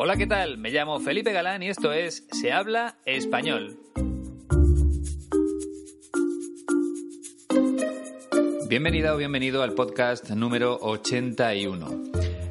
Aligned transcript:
Hola, 0.00 0.16
¿qué 0.16 0.28
tal? 0.28 0.58
Me 0.58 0.70
llamo 0.70 1.00
Felipe 1.00 1.32
Galán 1.32 1.60
y 1.64 1.70
esto 1.70 1.92
es 1.92 2.24
Se 2.30 2.52
habla 2.52 2.98
español. 3.04 3.80
Bienvenida 8.68 9.12
o 9.12 9.16
bienvenido 9.16 9.64
al 9.64 9.72
podcast 9.72 10.30
número 10.30 10.78
81. 10.80 12.04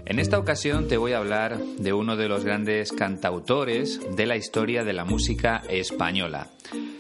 En 0.06 0.20
esta 0.20 0.38
ocasión 0.38 0.90
te 0.90 0.98
voy 0.98 1.14
a 1.14 1.20
hablar 1.20 1.58
de 1.58 1.94
uno 1.94 2.18
de 2.18 2.28
los 2.28 2.44
grandes 2.44 2.92
cantautores 2.92 4.02
de 4.18 4.26
la 4.26 4.36
historia 4.36 4.84
de 4.84 4.92
la 4.92 5.06
música 5.06 5.64
española. 5.70 6.50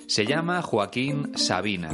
Se 0.07 0.25
llama 0.25 0.61
Joaquín 0.61 1.37
Sabina. 1.37 1.91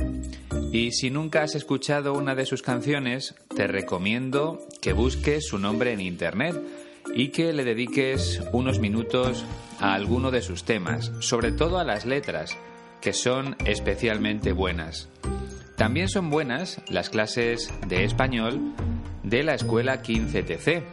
Y 0.71 0.91
si 0.91 1.09
nunca 1.09 1.41
has 1.41 1.55
escuchado 1.55 2.13
una 2.13 2.35
de 2.35 2.45
sus 2.45 2.61
canciones, 2.61 3.33
te 3.55 3.65
recomiendo 3.65 4.59
que 4.79 4.93
busques 4.93 5.47
su 5.47 5.57
nombre 5.57 5.91
en 5.93 6.01
Internet 6.01 6.82
y 7.13 7.29
que 7.29 7.53
le 7.53 7.63
dediques 7.63 8.41
unos 8.51 8.79
minutos 8.79 9.45
a 9.79 9.93
alguno 9.93 10.31
de 10.31 10.41
sus 10.41 10.63
temas, 10.63 11.11
sobre 11.19 11.51
todo 11.51 11.79
a 11.79 11.83
las 11.83 12.05
letras, 12.05 12.57
que 13.01 13.13
son 13.13 13.55
especialmente 13.65 14.51
buenas. 14.51 15.09
También 15.75 16.07
son 16.07 16.29
buenas 16.29 16.81
las 16.89 17.09
clases 17.09 17.73
de 17.87 18.03
español 18.03 18.73
de 19.23 19.43
la 19.43 19.55
escuela 19.55 20.01
15TC, 20.01 20.83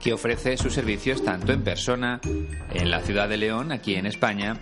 que 0.00 0.12
ofrece 0.12 0.56
sus 0.56 0.72
servicios 0.72 1.22
tanto 1.22 1.52
en 1.52 1.62
persona 1.62 2.20
en 2.72 2.90
la 2.90 3.00
ciudad 3.02 3.28
de 3.28 3.36
León, 3.36 3.70
aquí 3.70 3.94
en 3.94 4.06
España, 4.06 4.56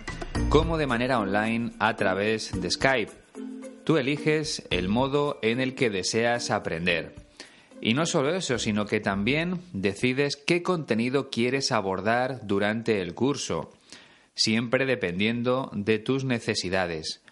como 0.49 0.77
de 0.77 0.87
manera 0.87 1.19
online 1.19 1.71
a 1.79 1.95
través 1.95 2.59
de 2.59 2.69
Skype. 2.69 3.11
Tú 3.85 3.97
eliges 3.97 4.67
el 4.69 4.89
modo 4.89 5.39
en 5.41 5.59
el 5.59 5.73
que 5.73 5.89
deseas 5.89 6.51
aprender. 6.51 7.15
Y 7.81 7.93
no 7.93 8.05
solo 8.05 8.35
eso, 8.35 8.59
sino 8.59 8.85
que 8.85 8.99
también 8.99 9.61
decides 9.73 10.35
qué 10.35 10.61
contenido 10.63 11.29
quieres 11.29 11.71
abordar 11.71 12.41
durante 12.43 13.01
el 13.01 13.13
curso, 13.13 13.71
siempre 14.35 14.85
dependiendo 14.85 15.71
de 15.73 15.99
tus 15.99 16.25
necesidades. 16.25 17.23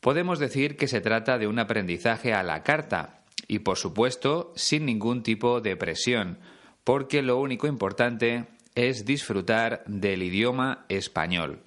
Podemos 0.00 0.38
decir 0.38 0.76
que 0.76 0.88
se 0.88 1.00
trata 1.00 1.38
de 1.38 1.46
un 1.46 1.58
aprendizaje 1.58 2.34
a 2.34 2.42
la 2.42 2.62
carta 2.62 3.22
y, 3.48 3.60
por 3.60 3.78
supuesto, 3.78 4.52
sin 4.54 4.84
ningún 4.84 5.22
tipo 5.22 5.60
de 5.60 5.76
presión, 5.76 6.38
porque 6.84 7.22
lo 7.22 7.38
único 7.38 7.66
importante 7.66 8.46
es 8.74 9.06
disfrutar 9.06 9.82
del 9.86 10.22
idioma 10.22 10.84
español. 10.88 11.60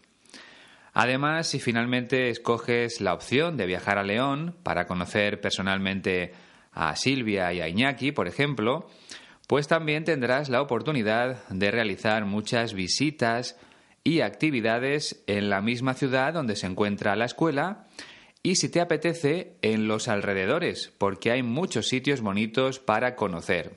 Además, 0.94 1.48
si 1.48 1.59
finalmente 1.59 2.30
escoges 2.30 3.02
la 3.02 3.14
opción 3.14 3.58
de 3.58 3.66
viajar 3.66 3.98
a 3.98 4.03
León 4.03 4.56
para 4.64 4.86
conocer 4.86 5.42
personalmente 5.42 6.34
a 6.72 6.95
Silvia 6.95 7.52
y 7.53 7.62
a 7.62 7.67
Iñaki, 7.67 8.12
por 8.12 8.28
ejemplo, 8.28 8.88
pues 9.48 9.67
también 9.67 10.03
tendrás 10.03 10.50
la 10.50 10.62
oportunidad 10.62 11.48
de 11.50 11.72
realizar 11.72 12.25
muchas 12.25 12.73
visitas 12.73 13.58
y 14.03 14.22
actividades 14.22 15.23
en 15.28 15.50
la 15.50 15.62
misma 15.62 15.94
ciudad 15.94 16.34
donde 16.34 16.56
se 16.56 16.67
encuentra 16.67 17.16
la 17.16 17.25
escuela 17.25 17.88
y 18.42 18.56
si 18.56 18.70
te 18.70 18.80
apetece 18.80 19.58
en 19.62 19.88
los 19.88 20.08
alrededores, 20.08 20.94
porque 20.97 21.31
hay 21.31 21.44
muchos 21.44 21.88
sitios 21.88 22.22
bonitos 22.22 22.80
para 22.80 23.16
conocer. 23.16 23.75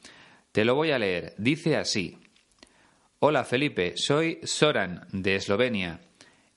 Te 0.51 0.65
lo 0.65 0.75
voy 0.75 0.91
a 0.91 0.99
leer. 0.99 1.35
Dice 1.39 1.77
así. 1.77 2.19
Hola 3.21 3.45
Felipe, 3.45 3.93
soy 3.95 4.41
Soran 4.43 5.07
de 5.13 5.37
Eslovenia 5.37 6.01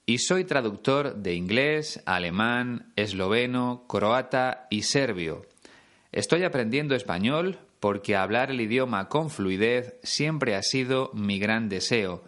y 0.05 0.19
soy 0.19 0.45
traductor 0.45 1.15
de 1.15 1.33
inglés, 1.33 2.01
alemán, 2.05 2.91
esloveno, 2.95 3.85
croata 3.87 4.67
y 4.69 4.83
serbio. 4.83 5.45
Estoy 6.11 6.43
aprendiendo 6.43 6.95
español 6.95 7.59
porque 7.79 8.15
hablar 8.15 8.51
el 8.51 8.61
idioma 8.61 9.09
con 9.09 9.29
fluidez 9.29 9.95
siempre 10.03 10.55
ha 10.55 10.61
sido 10.61 11.11
mi 11.13 11.39
gran 11.39 11.69
deseo 11.69 12.23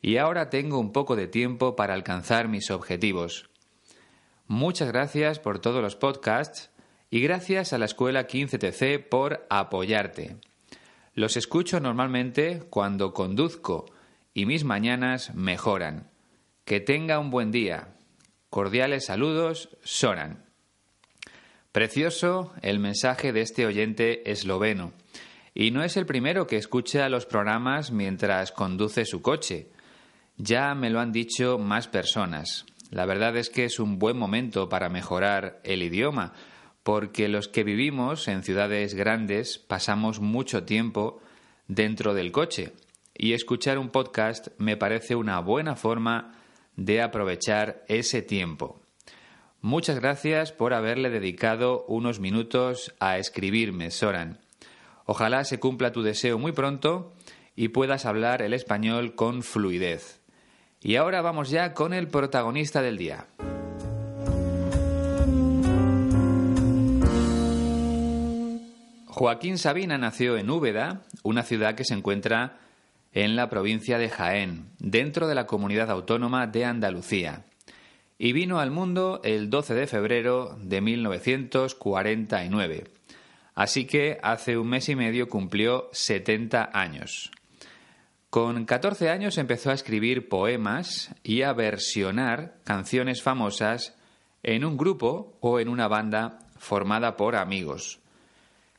y 0.00 0.16
ahora 0.16 0.50
tengo 0.50 0.78
un 0.78 0.92
poco 0.92 1.14
de 1.14 1.28
tiempo 1.28 1.76
para 1.76 1.94
alcanzar 1.94 2.48
mis 2.48 2.70
objetivos. 2.70 3.48
Muchas 4.48 4.88
gracias 4.88 5.38
por 5.38 5.60
todos 5.60 5.80
los 5.80 5.96
podcasts 5.96 6.70
y 7.08 7.20
gracias 7.20 7.72
a 7.72 7.78
la 7.78 7.84
Escuela 7.84 8.26
15TC 8.26 9.08
por 9.08 9.46
apoyarte. 9.48 10.36
Los 11.14 11.36
escucho 11.36 11.78
normalmente 11.78 12.62
cuando 12.68 13.14
conduzco 13.14 13.86
y 14.34 14.46
mis 14.46 14.64
mañanas 14.64 15.34
mejoran. 15.34 16.11
Que 16.72 16.80
tenga 16.80 17.18
un 17.18 17.28
buen 17.28 17.50
día. 17.50 17.88
Cordiales 18.48 19.04
saludos, 19.04 19.68
Soran. 19.84 20.46
Precioso 21.70 22.54
el 22.62 22.78
mensaje 22.78 23.34
de 23.34 23.42
este 23.42 23.66
oyente 23.66 24.30
esloveno. 24.32 24.94
Y 25.52 25.70
no 25.70 25.84
es 25.84 25.98
el 25.98 26.06
primero 26.06 26.46
que 26.46 26.56
escucha 26.56 27.10
los 27.10 27.26
programas 27.26 27.90
mientras 27.90 28.52
conduce 28.52 29.04
su 29.04 29.20
coche. 29.20 29.68
Ya 30.38 30.74
me 30.74 30.88
lo 30.88 31.00
han 31.00 31.12
dicho 31.12 31.58
más 31.58 31.88
personas. 31.88 32.64
La 32.90 33.04
verdad 33.04 33.36
es 33.36 33.50
que 33.50 33.66
es 33.66 33.78
un 33.78 33.98
buen 33.98 34.16
momento 34.16 34.70
para 34.70 34.88
mejorar 34.88 35.60
el 35.64 35.82
idioma, 35.82 36.32
porque 36.82 37.28
los 37.28 37.48
que 37.48 37.64
vivimos 37.64 38.28
en 38.28 38.42
ciudades 38.42 38.94
grandes 38.94 39.58
pasamos 39.58 40.20
mucho 40.20 40.64
tiempo 40.64 41.20
dentro 41.68 42.14
del 42.14 42.32
coche 42.32 42.72
y 43.14 43.34
escuchar 43.34 43.76
un 43.76 43.90
podcast 43.90 44.48
me 44.56 44.78
parece 44.78 45.14
una 45.16 45.38
buena 45.40 45.76
forma 45.76 46.38
de 46.76 47.02
aprovechar 47.02 47.84
ese 47.88 48.22
tiempo. 48.22 48.80
Muchas 49.60 50.00
gracias 50.00 50.50
por 50.52 50.74
haberle 50.74 51.10
dedicado 51.10 51.84
unos 51.86 52.18
minutos 52.18 52.94
a 52.98 53.18
escribirme, 53.18 53.90
Soran. 53.90 54.40
Ojalá 55.06 55.44
se 55.44 55.60
cumpla 55.60 55.92
tu 55.92 56.02
deseo 56.02 56.38
muy 56.38 56.52
pronto 56.52 57.12
y 57.54 57.68
puedas 57.68 58.06
hablar 58.06 58.42
el 58.42 58.54
español 58.54 59.14
con 59.14 59.42
fluidez. 59.42 60.20
Y 60.80 60.96
ahora 60.96 61.22
vamos 61.22 61.50
ya 61.50 61.74
con 61.74 61.92
el 61.92 62.08
protagonista 62.08 62.82
del 62.82 62.98
día. 62.98 63.26
Joaquín 69.06 69.58
Sabina 69.58 69.98
nació 69.98 70.36
en 70.38 70.50
Úbeda, 70.50 71.02
una 71.22 71.44
ciudad 71.44 71.76
que 71.76 71.84
se 71.84 71.94
encuentra 71.94 72.58
en 73.12 73.36
la 73.36 73.50
provincia 73.50 73.98
de 73.98 74.08
Jaén, 74.08 74.70
dentro 74.78 75.28
de 75.28 75.34
la 75.34 75.46
comunidad 75.46 75.90
autónoma 75.90 76.46
de 76.46 76.64
Andalucía, 76.64 77.44
y 78.18 78.32
vino 78.32 78.58
al 78.60 78.70
mundo 78.70 79.20
el 79.24 79.50
12 79.50 79.74
de 79.74 79.86
febrero 79.86 80.56
de 80.60 80.80
1949. 80.80 82.84
Así 83.54 83.84
que 83.84 84.18
hace 84.22 84.56
un 84.56 84.68
mes 84.68 84.88
y 84.88 84.96
medio 84.96 85.28
cumplió 85.28 85.90
70 85.92 86.70
años. 86.72 87.30
Con 88.30 88.64
14 88.64 89.10
años 89.10 89.36
empezó 89.36 89.70
a 89.70 89.74
escribir 89.74 90.30
poemas 90.30 91.14
y 91.22 91.42
a 91.42 91.52
versionar 91.52 92.54
canciones 92.64 93.20
famosas 93.20 93.94
en 94.42 94.64
un 94.64 94.78
grupo 94.78 95.36
o 95.40 95.60
en 95.60 95.68
una 95.68 95.86
banda 95.86 96.38
formada 96.56 97.18
por 97.18 97.36
amigos. 97.36 98.00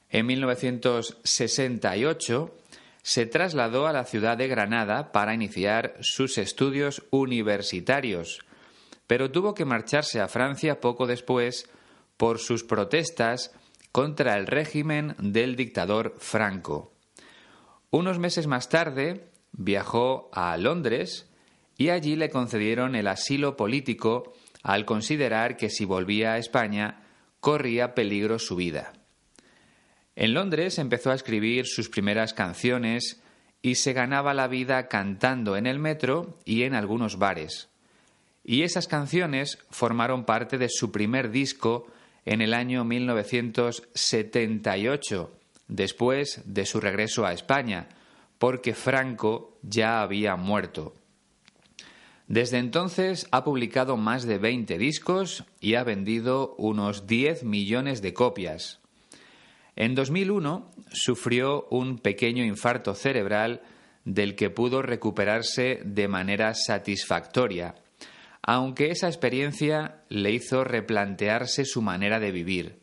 En 0.10 0.26
1968 0.26 2.62
se 3.04 3.26
trasladó 3.26 3.86
a 3.86 3.94
la 3.94 4.06
ciudad 4.06 4.38
de 4.38 4.48
Granada 4.48 5.12
para 5.12 5.34
iniciar 5.34 5.96
sus 6.00 6.38
estudios 6.38 7.04
universitarios, 7.12 8.40
pero 9.08 9.30
tuvo 9.30 9.54
que 9.54 9.66
marcharse 9.66 10.22
a 10.22 10.30
Francia 10.30 10.80
poco 10.80 11.06
después 11.06 11.70
por 12.16 12.40
sus 12.40 12.64
protestas 12.64 13.52
contra 13.92 14.38
el 14.38 14.48
régimen 14.48 15.16
del 15.20 15.58
dictador 15.58 16.16
Franco. 16.18 16.94
Unos 17.92 18.20
meses 18.20 18.48
más 18.48 18.70
tarde 18.70 19.28
viajó 19.52 20.30
a 20.34 20.58
Londres 20.58 21.30
y 21.78 21.90
allí 21.90 22.16
le 22.16 22.30
concedieron 22.30 22.96
el 22.96 23.08
asilo 23.08 23.58
político 23.58 24.34
al 24.64 24.86
considerar 24.86 25.58
que 25.58 25.70
si 25.70 25.84
volvía 25.84 26.34
a 26.34 26.38
España 26.38 27.04
corría 27.42 27.94
peligro 27.94 28.40
su 28.40 28.56
vida. 28.56 28.94
En 30.15 30.33
Londres 30.33 30.77
empezó 30.77 31.12
a 31.12 31.15
escribir 31.15 31.65
sus 31.65 31.89
primeras 31.89 32.33
canciones 32.33 33.21
y 33.62 33.75
se 33.75 33.92
ganaba 33.94 34.33
la 34.33 34.48
vida 34.48 34.88
cantando 34.88 35.57
en 35.57 35.68
el 35.68 35.80
metro 35.80 36.39
y 36.45 36.63
en 36.63 36.75
algunos 36.75 37.18
bares. 37.18 37.69
Y 38.44 38.63
esas 38.63 38.88
canciones 38.88 39.60
formaron 39.71 40.25
parte 40.25 40.57
de 40.57 40.68
su 40.69 40.92
primer 40.92 41.31
disco 41.31 41.88
en 42.25 42.42
el 42.42 42.54
año 42.54 42.83
1978, 42.83 45.31
después 45.68 46.42
de 46.45 46.65
su 46.65 46.81
regreso 46.81 47.25
a 47.25 47.31
España, 47.33 47.88
porque 48.38 48.74
Franco 48.74 49.57
ya 49.62 50.01
había 50.01 50.36
muerto. 50.36 50.94
Desde 52.27 52.57
entonces 52.57 53.30
ha 53.31 53.45
publicado 53.45 53.98
más 53.98 54.24
de 54.24 54.38
20 54.38 54.77
discos 54.77 55.44
y 55.60 55.74
ha 55.75 55.83
vendido 55.83 56.56
unos 56.57 57.06
10 57.07 57.44
millones 57.44 58.01
de 58.01 58.13
copias. 58.13 58.83
En 59.75 59.96
2001 59.96 60.72
sufrió 60.92 61.68
un 61.72 61.98
pequeño 61.98 62.44
infarto 62.44 62.94
cerebral 62.94 63.62
del 64.06 64.36
que 64.36 64.50
pudo 64.50 64.81
recuperarse 64.81 65.80
de 65.84 66.08
manera 66.08 66.54
satisfactoria, 66.54 67.75
aunque 68.44 68.92
esa 68.92 69.08
experiencia 69.08 70.04
le 70.10 70.31
hizo 70.31 70.64
replantearse 70.64 71.66
su 71.66 71.81
manera 71.81 72.20
de 72.20 72.31
vivir. 72.31 72.80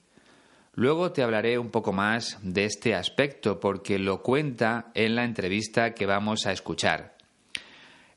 Luego 0.74 1.12
te 1.12 1.22
hablaré 1.22 1.58
un 1.58 1.70
poco 1.70 1.92
más 1.92 2.38
de 2.42 2.64
este 2.64 2.94
aspecto 2.94 3.60
porque 3.60 3.98
lo 3.98 4.22
cuenta 4.22 4.90
en 4.94 5.14
la 5.14 5.24
entrevista 5.24 5.94
que 5.94 6.06
vamos 6.06 6.46
a 6.46 6.52
escuchar. 6.52 7.16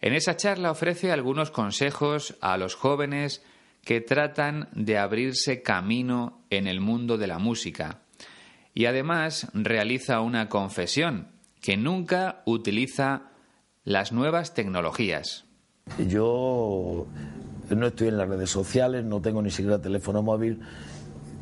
En 0.01 0.13
esa 0.13 0.35
charla 0.35 0.71
ofrece 0.71 1.11
algunos 1.11 1.51
consejos 1.51 2.37
a 2.41 2.57
los 2.57 2.75
jóvenes 2.75 3.43
que 3.83 4.01
tratan 4.01 4.69
de 4.73 4.97
abrirse 4.97 5.61
camino 5.61 6.41
en 6.49 6.67
el 6.67 6.79
mundo 6.79 7.17
de 7.17 7.27
la 7.27 7.37
música 7.37 7.99
y 8.73 8.85
además 8.85 9.47
realiza 9.53 10.21
una 10.21 10.49
confesión 10.49 11.27
que 11.61 11.77
nunca 11.77 12.41
utiliza 12.45 13.29
las 13.83 14.11
nuevas 14.11 14.53
tecnologías. 14.53 15.45
Yo 16.07 17.07
no 17.69 17.87
estoy 17.87 18.07
en 18.07 18.17
las 18.17 18.29
redes 18.29 18.49
sociales, 18.49 19.03
no 19.03 19.21
tengo 19.21 19.41
ni 19.41 19.51
siquiera 19.51 19.79
teléfono 19.79 20.21
móvil, 20.21 20.59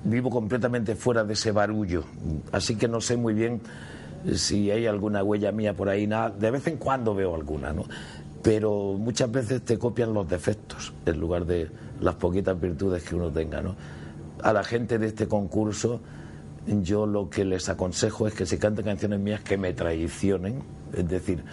vivo 0.03 0.29
completamente 0.29 0.95
fuera 0.95 1.23
de 1.23 1.33
ese 1.33 1.51
barullo, 1.51 2.05
así 2.51 2.75
que 2.75 2.87
no 2.87 3.01
sé 3.01 3.17
muy 3.17 3.33
bien 3.33 3.61
si 4.33 4.69
hay 4.69 4.85
alguna 4.85 5.23
huella 5.23 5.51
mía 5.51 5.73
por 5.73 5.89
ahí, 5.89 6.07
nada. 6.07 6.29
de 6.29 6.51
vez 6.51 6.67
en 6.67 6.77
cuando 6.77 7.13
veo 7.15 7.35
alguna, 7.35 7.73
¿no? 7.73 7.85
pero 8.41 8.93
muchas 8.97 9.31
veces 9.31 9.61
te 9.63 9.77
copian 9.77 10.13
los 10.13 10.27
defectos 10.27 10.93
en 11.05 11.19
lugar 11.19 11.45
de 11.45 11.69
las 11.99 12.15
poquitas 12.15 12.59
virtudes 12.59 13.03
que 13.03 13.15
uno 13.15 13.29
tenga. 13.29 13.61
¿no? 13.61 13.75
A 14.43 14.53
la 14.53 14.63
gente 14.63 14.97
de 14.97 15.07
este 15.07 15.27
concurso 15.27 16.01
yo 16.67 17.05
lo 17.05 17.29
que 17.29 17.45
les 17.45 17.69
aconsejo 17.69 18.27
es 18.27 18.33
que 18.33 18.45
si 18.45 18.57
canten 18.57 18.85
canciones 18.85 19.19
mías 19.19 19.41
que 19.41 19.57
me 19.57 19.73
traicionen, 19.73 20.61
es 20.95 21.07
decir, 21.07 21.43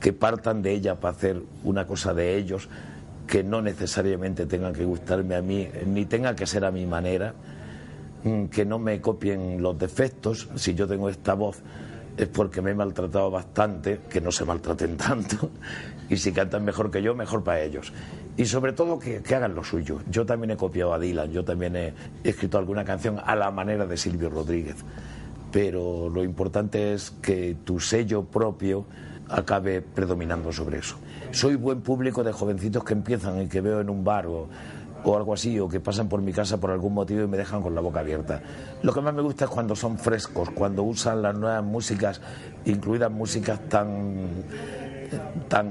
que 0.00 0.12
partan 0.12 0.62
de 0.62 0.72
ellas 0.72 0.98
para 0.98 1.16
hacer 1.16 1.42
una 1.64 1.86
cosa 1.86 2.12
de 2.14 2.36
ellos, 2.36 2.68
que 3.26 3.42
no 3.42 3.62
necesariamente 3.62 4.46
tengan 4.46 4.72
que 4.72 4.84
gustarme 4.84 5.34
a 5.34 5.42
mí, 5.42 5.68
ni 5.86 6.04
tenga 6.04 6.34
que 6.36 6.46
ser 6.46 6.64
a 6.64 6.70
mi 6.70 6.86
manera, 6.86 7.34
mm, 8.24 8.44
que 8.46 8.64
no 8.64 8.78
me 8.78 9.00
copien 9.00 9.62
los 9.62 9.78
defectos, 9.78 10.48
si 10.56 10.74
yo 10.74 10.86
tengo 10.86 11.08
esta 11.08 11.34
voz 11.34 11.62
es 12.16 12.28
porque 12.28 12.62
me 12.62 12.70
he 12.70 12.74
maltratado 12.74 13.30
bastante, 13.30 14.00
que 14.08 14.20
no 14.20 14.32
se 14.32 14.44
maltraten 14.44 14.96
tanto, 14.96 15.50
y 16.08 16.16
si 16.16 16.32
cantan 16.32 16.64
mejor 16.64 16.90
que 16.90 17.02
yo, 17.02 17.14
mejor 17.14 17.42
para 17.42 17.60
ellos. 17.62 17.92
Y 18.36 18.44
sobre 18.44 18.72
todo 18.72 18.98
que, 18.98 19.22
hagan 19.34 19.54
lo 19.54 19.64
suyo. 19.64 20.00
Yo 20.10 20.26
también 20.26 20.52
he 20.52 20.56
copiado 20.56 20.92
a 20.94 20.98
Dylan, 20.98 21.30
yo 21.32 21.44
también 21.44 21.76
he, 21.76 21.94
escrito 22.24 22.58
alguna 22.58 22.84
canción 22.84 23.20
a 23.24 23.34
la 23.34 23.50
manera 23.50 23.86
de 23.86 23.96
Silvio 23.96 24.30
Rodríguez, 24.30 24.76
pero 25.52 26.08
lo 26.08 26.22
importante 26.22 26.92
es 26.92 27.10
que 27.22 27.56
tu 27.64 27.80
sello 27.80 28.24
propio 28.24 28.84
acabe 29.28 29.82
predominando 29.82 30.52
sobre 30.52 30.78
eso. 30.78 30.96
Soy 31.32 31.56
buen 31.56 31.80
público 31.80 32.22
de 32.22 32.32
jovencitos 32.32 32.84
que 32.84 32.92
empiezan 32.92 33.42
y 33.42 33.48
que 33.48 33.60
veo 33.60 33.80
en 33.80 33.90
un 33.90 34.04
bar 34.04 34.26
o, 34.26 34.48
o 35.10 35.16
algo 35.16 35.34
así, 35.34 35.58
o 35.58 35.68
que 35.68 35.80
pasan 35.80 36.08
por 36.08 36.20
mi 36.20 36.32
casa 36.32 36.58
por 36.58 36.70
algún 36.70 36.94
motivo 36.94 37.22
y 37.22 37.26
me 37.26 37.36
dejan 37.36 37.62
con 37.62 37.74
la 37.74 37.80
boca 37.80 38.00
abierta. 38.00 38.42
Lo 38.82 38.92
que 38.92 39.00
más 39.00 39.14
me 39.14 39.22
gusta 39.22 39.44
es 39.44 39.50
cuando 39.50 39.76
son 39.76 39.98
frescos, 39.98 40.50
cuando 40.50 40.82
usan 40.82 41.22
las 41.22 41.36
nuevas 41.36 41.62
músicas, 41.62 42.20
incluidas 42.64 43.10
músicas 43.10 43.60
tan, 43.68 44.44
tan 45.48 45.70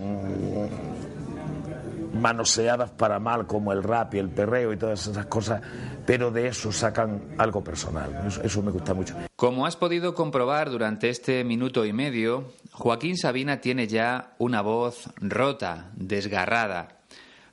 manoseadas 2.14 2.92
para 2.92 3.20
mal 3.20 3.46
como 3.46 3.74
el 3.74 3.84
rap 3.84 4.16
y 4.16 4.20
el 4.20 4.30
perreo 4.30 4.72
y 4.74 4.78
todas 4.78 5.06
esas 5.08 5.26
cosas, 5.26 5.62
pero 6.06 6.32
de 6.32 6.48
eso 6.48 6.72
sacan 6.72 7.36
algo 7.38 7.64
personal. 7.64 8.24
Eso, 8.28 8.42
eso, 8.42 8.62
me 8.62 8.72
gusta 8.72 8.94
mucho. 8.94 9.16
Como 9.36 9.66
has 9.66 9.76
podido 9.76 10.14
comprobar 10.14 10.70
durante 10.70 11.10
este 11.10 11.44
minuto 11.44 11.86
y 11.86 11.94
medio, 11.94 12.54
Joaquín 12.72 13.18
Sabina 13.18 13.60
tiene 13.60 13.88
ya 13.88 14.34
una 14.38 14.62
voz 14.62 15.10
rota, 15.18 15.92
desgarrada, 15.96 17.00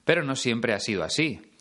pero 0.05 0.23
no 0.23 0.37
siempre 0.37 0.75
ha 0.75 0.81
sido 0.81 1.02
así. 1.02 1.51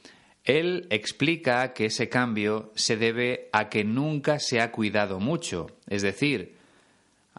Él 0.43 0.88
explica 0.89 1.73
que 1.73 1.85
ese 1.85 2.09
cambio 2.09 2.71
se 2.75 2.97
debe 2.97 3.49
a 3.51 3.69
que 3.69 3.83
nunca 3.83 4.39
se 4.39 4.59
ha 4.59 4.71
cuidado 4.71 5.19
mucho, 5.19 5.67
es 5.88 6.01
decir, 6.01 6.55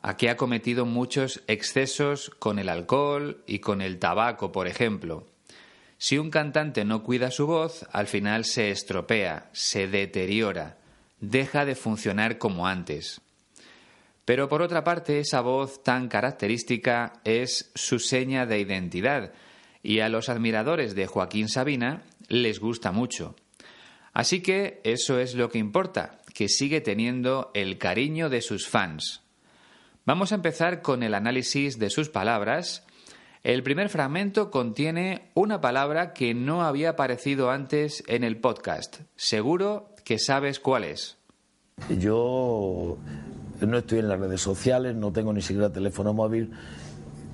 a 0.00 0.16
que 0.16 0.30
ha 0.30 0.36
cometido 0.36 0.86
muchos 0.86 1.42
excesos 1.46 2.30
con 2.38 2.58
el 2.58 2.68
alcohol 2.68 3.42
y 3.46 3.58
con 3.58 3.82
el 3.82 3.98
tabaco, 3.98 4.52
por 4.52 4.68
ejemplo. 4.68 5.26
Si 5.98 6.18
un 6.18 6.30
cantante 6.30 6.84
no 6.84 7.02
cuida 7.02 7.30
su 7.30 7.46
voz, 7.46 7.86
al 7.92 8.08
final 8.08 8.44
se 8.44 8.70
estropea, 8.70 9.48
se 9.52 9.86
deteriora, 9.86 10.78
deja 11.20 11.64
de 11.64 11.76
funcionar 11.76 12.38
como 12.38 12.66
antes. 12.66 13.20
Pero 14.24 14.48
por 14.48 14.62
otra 14.62 14.82
parte, 14.82 15.20
esa 15.20 15.40
voz 15.40 15.82
tan 15.82 16.08
característica 16.08 17.20
es 17.24 17.70
su 17.74 17.98
seña 17.98 18.46
de 18.46 18.60
identidad, 18.60 19.32
y 19.84 20.00
a 20.00 20.08
los 20.08 20.28
admiradores 20.28 20.94
de 20.94 21.06
Joaquín 21.06 21.48
Sabina 21.48 22.02
les 22.28 22.60
gusta 22.60 22.92
mucho. 22.92 23.34
Así 24.12 24.42
que 24.42 24.80
eso 24.84 25.18
es 25.18 25.34
lo 25.34 25.48
que 25.48 25.58
importa, 25.58 26.18
que 26.34 26.48
sigue 26.48 26.80
teniendo 26.80 27.50
el 27.54 27.78
cariño 27.78 28.28
de 28.28 28.42
sus 28.42 28.68
fans. 28.68 29.22
Vamos 30.04 30.32
a 30.32 30.34
empezar 30.34 30.82
con 30.82 31.02
el 31.02 31.14
análisis 31.14 31.78
de 31.78 31.88
sus 31.88 32.08
palabras. 32.08 32.84
El 33.42 33.62
primer 33.62 33.88
fragmento 33.88 34.50
contiene 34.50 35.30
una 35.34 35.60
palabra 35.60 36.12
que 36.12 36.34
no 36.34 36.62
había 36.62 36.90
aparecido 36.90 37.50
antes 37.50 38.04
en 38.06 38.24
el 38.24 38.36
podcast. 38.36 39.00
Seguro 39.16 39.94
que 40.04 40.18
sabes 40.18 40.60
cuál 40.60 40.84
es. 40.84 41.16
Yo 41.98 42.98
no 43.60 43.78
estoy 43.78 44.00
en 44.00 44.08
las 44.08 44.20
redes 44.20 44.40
sociales, 44.40 44.94
no 44.94 45.12
tengo 45.12 45.32
ni 45.32 45.42
siquiera 45.42 45.72
teléfono 45.72 46.12
móvil, 46.12 46.52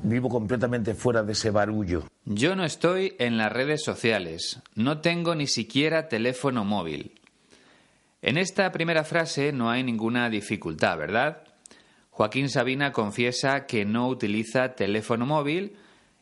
vivo 0.02 0.28
completamente 0.28 0.94
fuera 0.94 1.22
de 1.22 1.32
ese 1.32 1.50
barullo. 1.50 2.04
Yo 2.24 2.56
no 2.56 2.64
estoy 2.64 3.14
en 3.18 3.36
las 3.36 3.52
redes 3.52 3.82
sociales, 3.82 4.60
no 4.74 5.00
tengo 5.00 5.34
ni 5.34 5.46
siquiera 5.46 6.08
teléfono 6.08 6.64
móvil. 6.64 7.20
En 8.22 8.36
esta 8.36 8.70
primera 8.72 9.04
frase 9.04 9.52
no 9.52 9.70
hay 9.70 9.82
ninguna 9.82 10.28
dificultad, 10.28 10.98
¿verdad? 10.98 11.44
Joaquín 12.10 12.48
Sabina 12.48 12.92
confiesa 12.92 13.66
que 13.66 13.84
no 13.84 14.08
utiliza 14.08 14.74
teléfono 14.74 15.24
móvil 15.24 15.76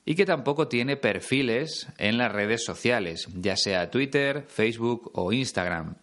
y 0.04 0.14
que 0.14 0.26
tampoco 0.26 0.68
tiene 0.68 0.97
perfiles 0.97 1.88
en 1.99 2.18
las 2.18 2.30
redes 2.30 2.64
sociales, 2.64 3.28
ya 3.35 3.56
sea 3.56 3.90
Twitter, 3.90 4.45
Facebook 4.47 5.11
o 5.14 5.33
Instagram. 5.33 5.95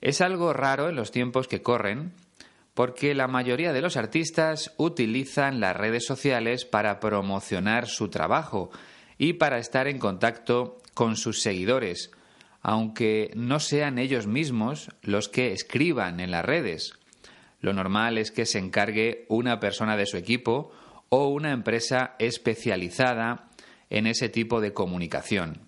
Es 0.00 0.20
algo 0.20 0.52
raro 0.52 0.88
en 0.88 0.94
los 0.94 1.10
tiempos 1.10 1.48
que 1.48 1.62
corren, 1.62 2.12
porque 2.78 3.12
la 3.12 3.26
mayoría 3.26 3.72
de 3.72 3.80
los 3.80 3.96
artistas 3.96 4.72
utilizan 4.76 5.58
las 5.58 5.76
redes 5.76 6.06
sociales 6.06 6.64
para 6.64 7.00
promocionar 7.00 7.88
su 7.88 8.08
trabajo 8.08 8.70
y 9.18 9.32
para 9.32 9.58
estar 9.58 9.88
en 9.88 9.98
contacto 9.98 10.78
con 10.94 11.16
sus 11.16 11.42
seguidores, 11.42 12.12
aunque 12.62 13.32
no 13.34 13.58
sean 13.58 13.98
ellos 13.98 14.28
mismos 14.28 14.90
los 15.02 15.28
que 15.28 15.50
escriban 15.50 16.20
en 16.20 16.30
las 16.30 16.44
redes. 16.44 16.92
Lo 17.58 17.72
normal 17.72 18.16
es 18.16 18.30
que 18.30 18.46
se 18.46 18.60
encargue 18.60 19.26
una 19.28 19.58
persona 19.58 19.96
de 19.96 20.06
su 20.06 20.16
equipo 20.16 20.70
o 21.08 21.26
una 21.26 21.50
empresa 21.50 22.14
especializada 22.20 23.50
en 23.90 24.06
ese 24.06 24.28
tipo 24.28 24.60
de 24.60 24.72
comunicación. 24.72 25.62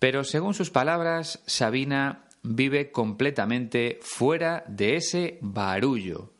Pero 0.00 0.24
según 0.24 0.54
sus 0.54 0.72
palabras, 0.72 1.44
Sabina 1.46 2.24
vive 2.42 2.90
completamente 2.90 3.98
fuera 4.02 4.64
de 4.68 4.96
ese 4.96 5.38
barullo. 5.40 6.32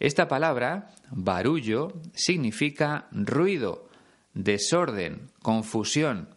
Esta 0.00 0.28
palabra, 0.28 0.94
barullo, 1.10 2.00
significa 2.14 3.08
ruido, 3.10 3.88
desorden, 4.34 5.30
confusión. 5.42 6.28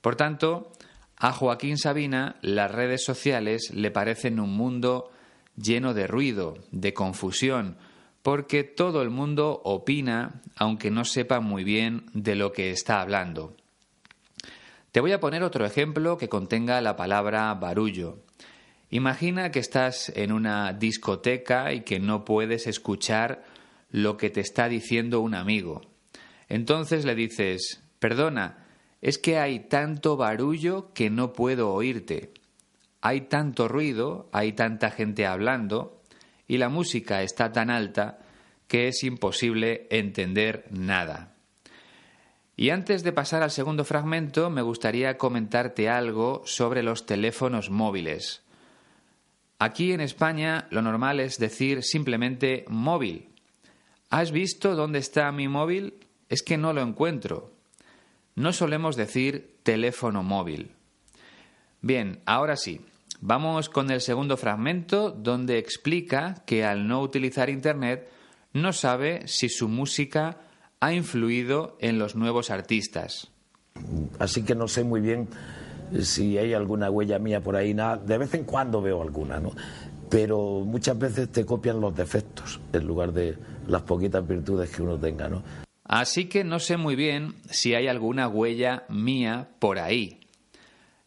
Por 0.00 0.16
tanto, 0.16 0.72
a 1.16 1.32
Joaquín 1.32 1.76
Sabina 1.76 2.36
las 2.40 2.72
redes 2.72 3.04
sociales 3.04 3.70
le 3.74 3.90
parecen 3.90 4.40
un 4.40 4.56
mundo 4.56 5.10
lleno 5.56 5.94
de 5.94 6.06
ruido, 6.06 6.54
de 6.72 6.94
confusión, 6.94 7.76
porque 8.22 8.64
todo 8.64 9.02
el 9.02 9.10
mundo 9.10 9.60
opina 9.64 10.40
aunque 10.56 10.90
no 10.90 11.04
sepa 11.04 11.40
muy 11.40 11.64
bien 11.64 12.06
de 12.12 12.34
lo 12.34 12.52
que 12.52 12.70
está 12.70 13.00
hablando. 13.00 13.56
Te 14.92 14.98
voy 14.98 15.12
a 15.12 15.20
poner 15.20 15.44
otro 15.44 15.64
ejemplo 15.64 16.18
que 16.18 16.28
contenga 16.28 16.80
la 16.80 16.96
palabra 16.96 17.54
barullo. 17.54 18.18
Imagina 18.90 19.52
que 19.52 19.60
estás 19.60 20.12
en 20.16 20.32
una 20.32 20.72
discoteca 20.72 21.72
y 21.72 21.82
que 21.82 22.00
no 22.00 22.24
puedes 22.24 22.66
escuchar 22.66 23.44
lo 23.90 24.16
que 24.16 24.30
te 24.30 24.40
está 24.40 24.68
diciendo 24.68 25.20
un 25.20 25.36
amigo. 25.36 25.82
Entonces 26.48 27.04
le 27.04 27.14
dices, 27.14 27.84
perdona, 28.00 28.66
es 29.00 29.18
que 29.18 29.38
hay 29.38 29.60
tanto 29.60 30.16
barullo 30.16 30.92
que 30.92 31.08
no 31.08 31.32
puedo 31.32 31.72
oírte. 31.72 32.32
Hay 33.00 33.22
tanto 33.22 33.68
ruido, 33.68 34.28
hay 34.32 34.54
tanta 34.54 34.90
gente 34.90 35.24
hablando, 35.24 36.02
y 36.48 36.58
la 36.58 36.68
música 36.68 37.22
está 37.22 37.52
tan 37.52 37.70
alta 37.70 38.18
que 38.66 38.88
es 38.88 39.04
imposible 39.04 39.86
entender 39.90 40.66
nada. 40.70 41.36
Y 42.60 42.68
antes 42.68 43.02
de 43.02 43.14
pasar 43.14 43.42
al 43.42 43.50
segundo 43.50 43.86
fragmento, 43.86 44.50
me 44.50 44.60
gustaría 44.60 45.16
comentarte 45.16 45.88
algo 45.88 46.42
sobre 46.44 46.82
los 46.82 47.06
teléfonos 47.06 47.70
móviles. 47.70 48.42
Aquí 49.58 49.92
en 49.92 50.02
España 50.02 50.68
lo 50.70 50.82
normal 50.82 51.20
es 51.20 51.38
decir 51.38 51.82
simplemente 51.82 52.66
móvil. 52.68 53.30
¿Has 54.10 54.30
visto 54.30 54.74
dónde 54.74 54.98
está 54.98 55.32
mi 55.32 55.48
móvil? 55.48 55.94
Es 56.28 56.42
que 56.42 56.58
no 56.58 56.74
lo 56.74 56.82
encuentro. 56.82 57.50
No 58.34 58.52
solemos 58.52 58.94
decir 58.94 59.56
teléfono 59.62 60.22
móvil. 60.22 60.72
Bien, 61.80 62.20
ahora 62.26 62.56
sí, 62.56 62.82
vamos 63.22 63.70
con 63.70 63.90
el 63.90 64.02
segundo 64.02 64.36
fragmento 64.36 65.12
donde 65.12 65.56
explica 65.56 66.42
que 66.44 66.66
al 66.66 66.86
no 66.86 67.00
utilizar 67.00 67.48
Internet 67.48 68.10
no 68.52 68.74
sabe 68.74 69.26
si 69.28 69.48
su 69.48 69.66
música 69.66 70.36
ha 70.80 70.92
influido 70.94 71.76
en 71.80 71.98
los 71.98 72.16
nuevos 72.16 72.50
artistas. 72.50 73.30
Así 74.18 74.42
que 74.42 74.54
no 74.54 74.66
sé 74.66 74.82
muy 74.82 75.00
bien 75.00 75.28
si 76.00 76.38
hay 76.38 76.54
alguna 76.54 76.90
huella 76.90 77.18
mía 77.18 77.42
por 77.42 77.56
ahí, 77.56 77.74
nada, 77.74 77.96
de 77.96 78.18
vez 78.18 78.34
en 78.34 78.44
cuando 78.44 78.80
veo 78.80 79.02
alguna, 79.02 79.38
¿no? 79.40 79.52
Pero 80.08 80.60
muchas 80.60 80.98
veces 80.98 81.30
te 81.30 81.44
copian 81.44 81.80
los 81.80 81.94
defectos 81.94 82.60
en 82.72 82.86
lugar 82.86 83.12
de 83.12 83.36
las 83.66 83.82
poquitas 83.82 84.26
virtudes 84.26 84.70
que 84.70 84.82
uno 84.82 84.98
tenga, 84.98 85.28
¿no? 85.28 85.42
Así 85.84 86.26
que 86.26 86.44
no 86.44 86.58
sé 86.58 86.76
muy 86.76 86.96
bien 86.96 87.34
si 87.50 87.74
hay 87.74 87.88
alguna 87.88 88.28
huella 88.28 88.84
mía 88.88 89.48
por 89.58 89.78
ahí. 89.78 90.20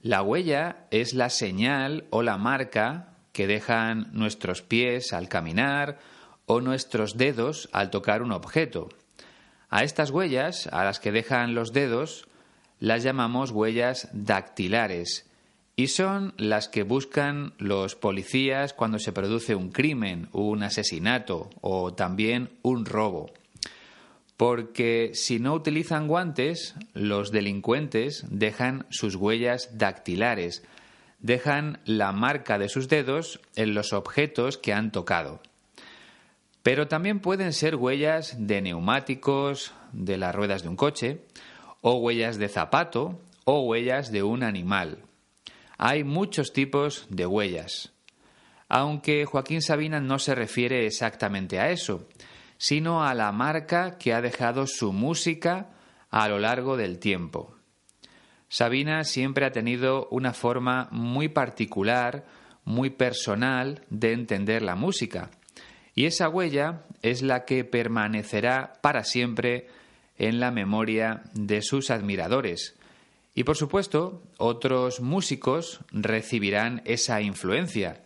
La 0.02 0.22
huella 0.22 0.88
es 0.92 1.14
la 1.14 1.30
señal 1.30 2.06
o 2.10 2.22
la 2.22 2.38
marca 2.38 3.16
que 3.32 3.48
dejan 3.48 4.10
nuestros 4.12 4.62
pies 4.62 5.14
al 5.14 5.30
caminar 5.30 6.00
o 6.46 6.60
nuestros 6.60 7.18
dedos 7.18 7.70
al 7.72 7.90
tocar 7.90 8.22
un 8.22 8.34
objeto. 8.34 8.90
A 9.76 9.84
estas 9.84 10.12
huellas, 10.12 10.68
a 10.72 10.84
las 10.84 11.00
que 11.00 11.12
dejan 11.12 11.56
los 11.56 11.74
dedos, 11.74 12.28
las 12.80 13.02
llamamos 13.02 13.50
huellas 13.50 14.08
dactilares 14.14 15.28
y 15.76 15.88
son 15.88 16.36
las 16.38 16.68
que 16.68 16.84
buscan 16.84 17.56
los 17.58 17.96
policías 17.96 18.76
cuando 18.76 19.00
se 19.00 19.12
produce 19.12 19.56
un 19.56 19.72
crimen, 19.72 20.30
un 20.32 20.62
asesinato 20.62 21.50
o 21.62 21.92
también 21.92 22.52
un 22.62 22.86
robo. 22.86 23.32
Porque 24.38 25.10
si 25.16 25.40
no 25.40 25.56
utilizan 25.56 26.08
guantes, 26.08 26.76
los 26.94 27.32
delincuentes 27.32 28.26
dejan 28.30 28.86
sus 28.92 29.16
huellas 29.16 29.76
dactilares, 29.80 30.62
dejan 31.18 31.80
la 31.86 32.12
marca 32.12 32.60
de 32.60 32.70
sus 32.70 32.90
dedos 32.90 33.42
en 33.56 33.74
los 33.74 33.92
objetos 33.92 34.60
que 34.60 34.72
han 34.72 34.92
tocado. 34.92 35.42
Pero 36.64 36.88
también 36.88 37.20
pueden 37.20 37.52
ser 37.52 37.76
huellas 37.76 38.36
de 38.40 38.62
neumáticos, 38.62 39.74
de 39.92 40.18
las 40.18 40.34
ruedas 40.34 40.64
de 40.64 40.70
un 40.70 40.78
coche, 40.78 41.22
o 41.82 41.96
huellas 41.96 42.38
de 42.38 42.48
zapato 42.48 43.20
o 43.44 43.62
huellas 43.64 44.12
de 44.12 44.24
un 44.24 44.42
animal. 44.42 45.00
Hay 45.78 46.06
muchos 46.06 46.54
tipos 46.54 47.06
de 47.10 47.26
huellas. 47.26 47.92
Aunque 48.70 49.26
Joaquín 49.26 49.62
Sabina 49.62 50.00
no 50.00 50.18
se 50.18 50.34
refiere 50.34 50.86
exactamente 50.86 51.60
a 51.60 51.70
eso, 51.70 52.08
sino 52.58 53.04
a 53.04 53.14
la 53.14 53.32
marca 53.34 53.98
que 53.98 54.14
ha 54.14 54.22
dejado 54.22 54.66
su 54.66 54.94
música 54.94 55.72
a 56.10 56.30
lo 56.30 56.40
largo 56.40 56.78
del 56.78 57.00
tiempo. 57.00 57.56
Sabina 58.48 59.04
siempre 59.04 59.46
ha 59.46 59.52
tenido 59.52 60.08
una 60.12 60.32
forma 60.32 60.88
muy 60.92 61.28
particular, 61.28 62.24
muy 62.64 62.90
personal 62.90 63.84
de 63.90 64.14
entender 64.14 64.62
la 64.62 64.76
música, 64.76 65.30
y 65.96 66.06
esa 66.06 66.30
huella 66.30 66.84
es 67.02 67.22
la 67.22 67.46
que 67.46 67.64
permanecerá 67.64 68.74
para 68.82 69.04
siempre 69.04 69.68
en 70.18 70.40
la 70.40 70.52
memoria 70.52 71.24
de 71.34 71.62
sus 71.62 71.92
admiradores. 71.92 72.76
Y 73.36 73.44
por 73.44 73.58
supuesto, 73.58 74.22
otros 74.38 75.02
músicos 75.02 75.80
recibirán 75.92 76.82
esa 76.86 77.22
influencia, 77.22 78.04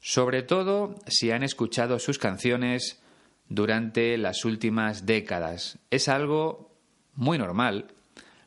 sobre 0.00 0.42
todo 0.42 0.96
si 1.06 1.30
han 1.30 1.42
escuchado 1.42 1.98
sus 1.98 2.18
canciones 2.18 3.02
durante 3.48 4.16
las 4.16 4.44
últimas 4.44 5.06
décadas. 5.06 5.78
Es 5.90 6.08
algo 6.08 6.70
muy 7.14 7.38
normal. 7.38 7.88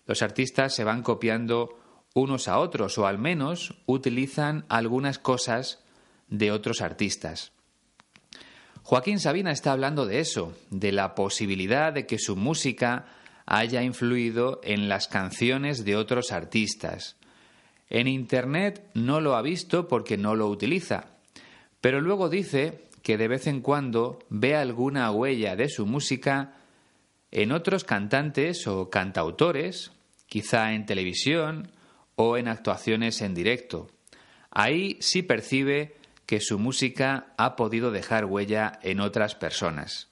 Los 0.06 0.22
artistas 0.22 0.75
se 0.75 0.84
van 0.84 1.03
copiando 1.03 1.80
unos 2.13 2.48
a 2.48 2.60
otros 2.60 2.98
o 2.98 3.08
al 3.08 3.18
menos 3.18 3.75
utilizan 3.86 4.65
algunas 4.70 5.18
cosas 5.18 5.84
de 6.27 6.51
otros 6.51 6.82
artistas. 6.82 7.53
Joaquín 8.84 9.20
Sabina 9.20 9.52
está 9.52 9.72
hablando 9.72 10.06
de 10.06 10.20
eso, 10.20 10.54
de 10.70 10.92
la 10.92 11.16
posibilidad 11.16 11.94
de 11.94 12.06
que 12.06 12.20
su 12.20 12.36
música 12.36 13.06
haya 13.46 13.82
influido 13.82 14.60
en 14.62 14.90
las 14.90 15.08
canciones 15.08 15.86
de 15.86 15.96
otros 15.96 16.34
artistas. 16.34 17.16
En 17.90 18.08
Internet 18.08 18.84
no 18.94 19.22
lo 19.22 19.36
ha 19.36 19.42
visto 19.42 19.88
porque 19.88 20.18
no 20.18 20.36
lo 20.36 20.48
utiliza, 20.48 21.06
pero 21.80 22.02
luego 22.02 22.30
dice 22.30 22.82
que 23.04 23.18
de 23.18 23.30
vez 23.30 23.48
en 23.48 23.62
cuando 23.62 24.20
ve 24.30 24.56
alguna 24.56 25.12
huella 25.12 25.56
de 25.56 25.70
su 25.70 25.86
música 25.86 26.56
en 27.32 27.54
otros 27.54 27.86
cantantes 27.86 28.68
o 28.68 28.90
cantautores, 28.90 29.92
quizá 30.28 30.74
en 30.74 30.86
televisión 30.86 31.72
o 32.16 32.38
en 32.38 32.50
actuaciones 32.50 33.22
en 33.22 33.34
directo. 33.34 33.90
Ahí 34.52 34.98
sí 35.00 35.24
percibe 35.24 35.96
que 36.25 36.39
su 36.39 36.60
música 36.60 37.34
ha 37.38 37.56
podido 37.56 37.92
dejar 37.92 38.25
huella 38.25 38.80
en 38.82 39.00
otras 39.00 39.36
personas. 39.36 40.10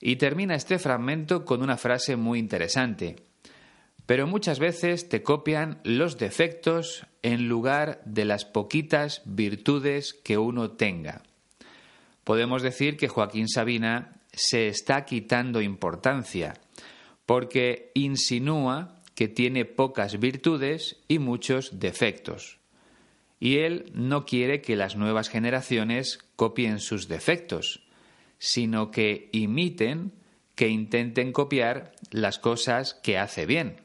Y 0.00 0.16
termina 0.16 0.54
este 0.54 0.78
fragmento 0.78 1.44
con 1.44 1.62
una 1.62 1.76
frase 1.76 2.16
muy 2.16 2.38
interesante. 2.38 3.16
Pero 4.06 4.26
muchas 4.26 4.58
veces 4.58 5.08
te 5.08 5.22
copian 5.22 5.80
los 5.84 6.16
defectos 6.16 7.06
en 7.22 7.48
lugar 7.48 8.00
de 8.04 8.24
las 8.24 8.44
poquitas 8.44 9.22
virtudes 9.26 10.14
que 10.14 10.38
uno 10.38 10.70
tenga. 10.70 11.22
Podemos 12.24 12.62
decir 12.62 12.96
que 12.96 13.08
Joaquín 13.08 13.48
Sabina 13.48 14.20
se 14.32 14.68
está 14.68 15.04
quitando 15.04 15.60
importancia, 15.60 16.54
porque 17.26 17.90
insinúa 17.94 18.94
que 19.14 19.28
tiene 19.28 19.64
pocas 19.64 20.18
virtudes 20.20 20.96
y 21.08 21.18
muchos 21.18 21.80
defectos 21.80 22.57
y 23.40 23.58
él 23.58 23.90
no 23.94 24.24
quiere 24.24 24.60
que 24.60 24.76
las 24.76 24.96
nuevas 24.96 25.28
generaciones 25.28 26.18
copien 26.36 26.80
sus 26.80 27.08
defectos, 27.08 27.86
sino 28.38 28.90
que 28.90 29.28
imiten, 29.32 30.12
que 30.54 30.68
intenten 30.68 31.32
copiar 31.32 31.92
las 32.10 32.38
cosas 32.38 32.94
que 32.94 33.18
hace 33.18 33.46
bien. 33.46 33.80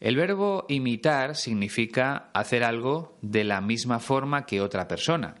El 0.00 0.16
verbo 0.16 0.64
imitar 0.68 1.36
significa 1.36 2.30
hacer 2.32 2.64
algo 2.64 3.18
de 3.20 3.44
la 3.44 3.60
misma 3.60 3.98
forma 3.98 4.46
que 4.46 4.60
otra 4.60 4.88
persona. 4.88 5.34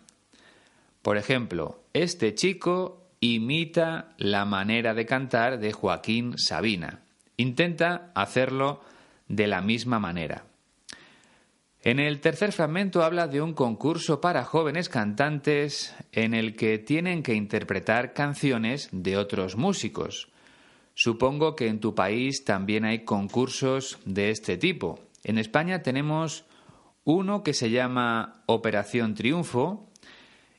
Por 1.00 1.16
ejemplo, 1.16 1.82
este 1.94 2.34
chico 2.34 3.06
imita 3.20 4.14
la 4.18 4.44
manera 4.44 4.92
de 4.92 5.06
cantar 5.06 5.58
de 5.60 5.72
Joaquín 5.72 6.36
Sabina. 6.36 7.00
Intenta 7.38 8.10
hacerlo 8.14 8.82
de 9.28 9.46
la 9.46 9.62
misma 9.62 9.98
manera. 9.98 10.44
En 11.82 11.98
el 11.98 12.20
tercer 12.20 12.52
fragmento 12.52 13.02
habla 13.02 13.26
de 13.26 13.40
un 13.40 13.54
concurso 13.54 14.20
para 14.20 14.44
jóvenes 14.44 14.90
cantantes 14.90 15.94
en 16.12 16.34
el 16.34 16.54
que 16.54 16.76
tienen 16.76 17.22
que 17.22 17.32
interpretar 17.32 18.12
canciones 18.12 18.90
de 18.92 19.16
otros 19.16 19.56
músicos. 19.56 20.28
Supongo 20.92 21.56
que 21.56 21.68
en 21.68 21.80
tu 21.80 21.94
país 21.94 22.44
también 22.44 22.84
hay 22.84 23.06
concursos 23.06 23.98
de 24.04 24.28
este 24.28 24.58
tipo. 24.58 25.00
En 25.24 25.38
España 25.38 25.80
tenemos 25.80 26.44
uno 27.04 27.42
que 27.42 27.54
se 27.54 27.70
llama 27.70 28.42
Operación 28.44 29.14
Triunfo 29.14 29.88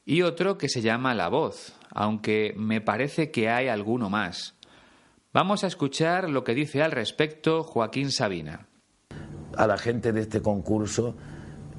y 0.04 0.24
otro 0.24 0.58
que 0.58 0.70
se 0.70 0.82
llama 0.82 1.14
La 1.14 1.30
Voz, 1.30 1.78
aunque 1.92 2.56
me 2.58 2.82
parece 2.82 3.30
que 3.30 3.48
hay 3.48 3.68
alguno 3.68 4.10
más. 4.10 4.56
Vamos 5.34 5.64
a 5.64 5.68
escuchar 5.68 6.32
lo 6.32 6.44
que 6.44 6.56
dice 6.56 6.82
al 6.82 6.92
respecto 6.92 7.64
Joaquín 7.64 8.12
Sabina 8.12 8.71
a 9.58 9.68
la 9.68 9.78
gente 9.78 10.12
de 10.12 10.22
este 10.22 10.42
concurso, 10.42 11.16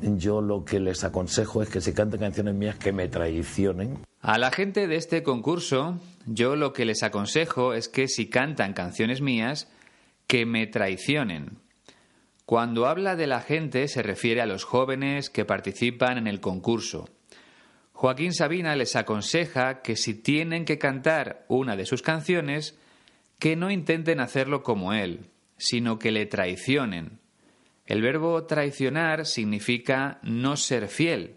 yo 0.01 0.41
lo 0.41 0.65
que 0.65 0.81
les 0.81 1.05
aconsejo 1.05 1.63
es 1.63 1.69
que 1.69 1.81
si 1.81 1.93
canten 1.93 2.21
canciones 2.21 2.55
mías 2.55 2.77
que 2.77 2.93
me 2.93 3.09
traicionen. 3.09 3.99
A 4.21 4.39
la 4.39 4.51
gente 4.51 4.87
de 4.87 4.97
este 4.97 5.23
concurso, 5.23 6.01
yo 6.27 6.57
lo 6.57 6.73
que 6.73 6.85
les 6.85 7.03
aconsejo 7.03 7.75
es 7.75 7.89
que 7.89 8.09
si 8.09 8.29
cantan 8.29 8.73
canciones 8.73 9.21
mías, 9.21 9.69
que 10.27 10.47
me 10.47 10.67
traicionen. 10.67 11.59
Cuando 12.47 12.87
habla 12.87 13.17
de 13.17 13.27
la 13.27 13.41
gente 13.41 13.87
se 13.89 14.03
refiere 14.03 14.41
a 14.41 14.47
los 14.47 14.65
jóvenes 14.65 15.31
que 15.31 15.45
participan 15.45 16.19
en 16.19 16.27
el 16.27 16.41
concurso. 16.41 17.09
Joaquín 17.93 18.33
Sabina 18.33 18.75
les 18.75 18.97
aconseja 18.97 19.83
que 19.83 19.97
si 19.97 20.15
tienen 20.15 20.65
que 20.65 20.79
cantar 20.79 21.45
una 21.49 21.77
de 21.77 21.87
sus 21.87 22.03
canciones, 22.03 22.79
que 23.39 23.57
no 23.57 23.71
intenten 23.71 24.21
hacerlo 24.21 24.63
como 24.63 24.93
él, 24.93 25.31
sino 25.57 25.99
que 25.99 26.11
le 26.11 26.27
traicionen. 26.27 27.22
El 27.93 28.01
verbo 28.01 28.45
traicionar 28.45 29.27
significa 29.27 30.19
no 30.23 30.57
ser 30.57 30.89
fiel, 30.89 31.37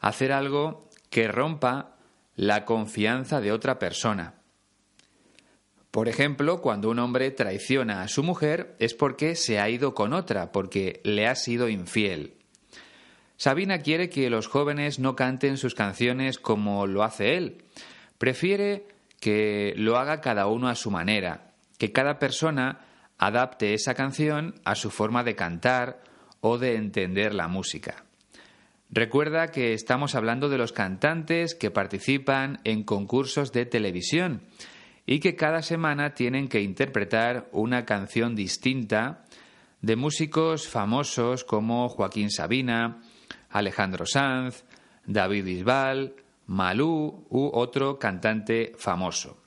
hacer 0.00 0.32
algo 0.32 0.86
que 1.08 1.28
rompa 1.28 1.96
la 2.36 2.66
confianza 2.66 3.40
de 3.40 3.52
otra 3.52 3.78
persona. 3.78 4.34
Por 5.90 6.08
ejemplo, 6.08 6.60
cuando 6.60 6.90
un 6.90 6.98
hombre 6.98 7.30
traiciona 7.30 8.02
a 8.02 8.08
su 8.08 8.22
mujer 8.22 8.76
es 8.78 8.92
porque 8.92 9.34
se 9.34 9.60
ha 9.60 9.70
ido 9.70 9.94
con 9.94 10.12
otra, 10.12 10.52
porque 10.52 11.00
le 11.04 11.26
ha 11.26 11.34
sido 11.34 11.70
infiel. 11.70 12.34
Sabina 13.38 13.78
quiere 13.78 14.10
que 14.10 14.28
los 14.28 14.46
jóvenes 14.46 14.98
no 14.98 15.16
canten 15.16 15.56
sus 15.56 15.74
canciones 15.74 16.38
como 16.38 16.86
lo 16.86 17.02
hace 17.02 17.38
él. 17.38 17.64
Prefiere 18.18 18.88
que 19.20 19.72
lo 19.78 19.96
haga 19.96 20.20
cada 20.20 20.48
uno 20.48 20.68
a 20.68 20.74
su 20.74 20.90
manera, 20.90 21.54
que 21.78 21.92
cada 21.92 22.18
persona 22.18 22.80
adapte 23.18 23.74
esa 23.74 23.94
canción 23.94 24.54
a 24.64 24.74
su 24.74 24.90
forma 24.90 25.24
de 25.24 25.34
cantar 25.34 26.02
o 26.40 26.58
de 26.58 26.76
entender 26.76 27.34
la 27.34 27.48
música. 27.48 28.04
Recuerda 28.90 29.48
que 29.48 29.74
estamos 29.74 30.14
hablando 30.14 30.48
de 30.48 30.56
los 30.56 30.72
cantantes 30.72 31.54
que 31.54 31.70
participan 31.70 32.60
en 32.64 32.84
concursos 32.84 33.52
de 33.52 33.66
televisión 33.66 34.42
y 35.04 35.20
que 35.20 35.36
cada 35.36 35.62
semana 35.62 36.14
tienen 36.14 36.48
que 36.48 36.62
interpretar 36.62 37.48
una 37.52 37.84
canción 37.84 38.34
distinta 38.34 39.24
de 39.82 39.96
músicos 39.96 40.68
famosos 40.68 41.44
como 41.44 41.88
Joaquín 41.88 42.30
Sabina, 42.30 43.00
Alejandro 43.50 44.06
Sanz, 44.06 44.64
David 45.06 45.44
Bisbal, 45.44 46.14
Malú 46.46 47.26
u 47.28 47.50
otro 47.52 47.98
cantante 47.98 48.72
famoso. 48.78 49.38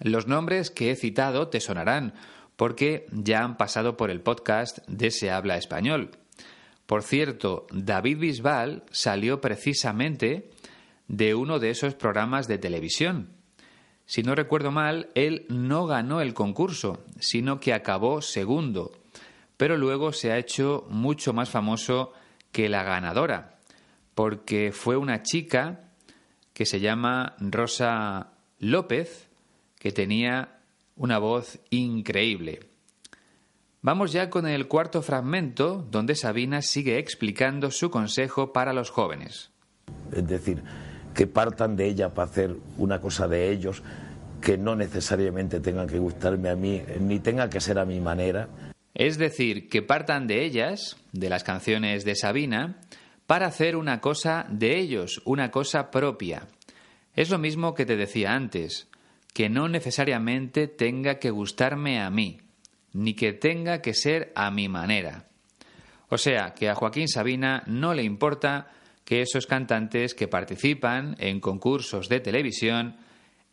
Los 0.00 0.26
nombres 0.26 0.70
que 0.70 0.90
he 0.90 0.96
citado 0.96 1.48
te 1.48 1.60
sonarán 1.60 2.14
porque 2.60 3.06
ya 3.10 3.42
han 3.42 3.56
pasado 3.56 3.96
por 3.96 4.10
el 4.10 4.20
podcast 4.20 4.86
de 4.86 5.10
Se 5.10 5.30
habla 5.30 5.56
español. 5.56 6.10
Por 6.84 7.02
cierto, 7.02 7.66
David 7.72 8.18
Bisbal 8.18 8.84
salió 8.90 9.40
precisamente 9.40 10.50
de 11.08 11.34
uno 11.34 11.58
de 11.58 11.70
esos 11.70 11.94
programas 11.94 12.48
de 12.48 12.58
televisión. 12.58 13.30
Si 14.04 14.22
no 14.22 14.34
recuerdo 14.34 14.72
mal, 14.72 15.08
él 15.14 15.46
no 15.48 15.86
ganó 15.86 16.20
el 16.20 16.34
concurso, 16.34 17.02
sino 17.18 17.60
que 17.60 17.72
acabó 17.72 18.20
segundo, 18.20 18.92
pero 19.56 19.78
luego 19.78 20.12
se 20.12 20.30
ha 20.30 20.36
hecho 20.36 20.86
mucho 20.90 21.32
más 21.32 21.48
famoso 21.48 22.12
que 22.52 22.68
la 22.68 22.82
ganadora, 22.82 23.56
porque 24.14 24.70
fue 24.70 24.98
una 24.98 25.22
chica 25.22 25.88
que 26.52 26.66
se 26.66 26.78
llama 26.78 27.36
Rosa 27.38 28.32
López, 28.58 29.30
que 29.78 29.92
tenía 29.92 30.59
una 31.00 31.18
voz 31.18 31.58
increíble. 31.70 32.60
Vamos 33.80 34.12
ya 34.12 34.28
con 34.28 34.46
el 34.46 34.68
cuarto 34.68 35.00
fragmento, 35.00 35.86
donde 35.90 36.14
Sabina 36.14 36.60
sigue 36.60 36.98
explicando 36.98 37.70
su 37.70 37.90
consejo 37.90 38.52
para 38.52 38.74
los 38.74 38.90
jóvenes. 38.90 39.50
Es 40.12 40.28
decir, 40.28 40.62
que 41.14 41.26
partan 41.26 41.74
de 41.74 41.86
ella 41.86 42.10
para 42.10 42.28
hacer 42.30 42.54
una 42.76 43.00
cosa 43.00 43.26
de 43.28 43.50
ellos, 43.50 43.82
que 44.42 44.58
no 44.58 44.76
necesariamente 44.76 45.60
tengan 45.60 45.86
que 45.86 45.98
gustarme 45.98 46.50
a 46.50 46.54
mí, 46.54 46.82
ni 47.00 47.18
tenga 47.18 47.48
que 47.48 47.62
ser 47.62 47.78
a 47.78 47.86
mi 47.86 47.98
manera. 47.98 48.50
Es 48.92 49.16
decir, 49.16 49.70
que 49.70 49.80
partan 49.80 50.26
de 50.26 50.44
ellas, 50.44 50.98
de 51.12 51.30
las 51.30 51.44
canciones 51.44 52.04
de 52.04 52.14
Sabina, 52.14 52.78
para 53.26 53.46
hacer 53.46 53.74
una 53.74 54.02
cosa 54.02 54.44
de 54.50 54.78
ellos, 54.78 55.22
una 55.24 55.50
cosa 55.50 55.90
propia. 55.90 56.46
Es 57.14 57.30
lo 57.30 57.38
mismo 57.38 57.72
que 57.72 57.86
te 57.86 57.96
decía 57.96 58.34
antes, 58.34 58.89
que 59.32 59.48
no 59.48 59.68
necesariamente 59.68 60.66
tenga 60.66 61.18
que 61.18 61.30
gustarme 61.30 62.00
a 62.00 62.10
mí 62.10 62.40
ni 62.92 63.14
que 63.14 63.32
tenga 63.32 63.80
que 63.82 63.94
ser 63.94 64.32
a 64.34 64.50
mi 64.50 64.68
manera. 64.68 65.26
O 66.08 66.18
sea, 66.18 66.54
que 66.54 66.68
a 66.68 66.74
Joaquín 66.74 67.08
Sabina 67.08 67.62
no 67.66 67.94
le 67.94 68.02
importa 68.02 68.68
que 69.04 69.22
esos 69.22 69.46
cantantes 69.46 70.14
que 70.14 70.28
participan 70.28 71.16
en 71.18 71.40
concursos 71.40 72.08
de 72.08 72.20
televisión 72.20 72.96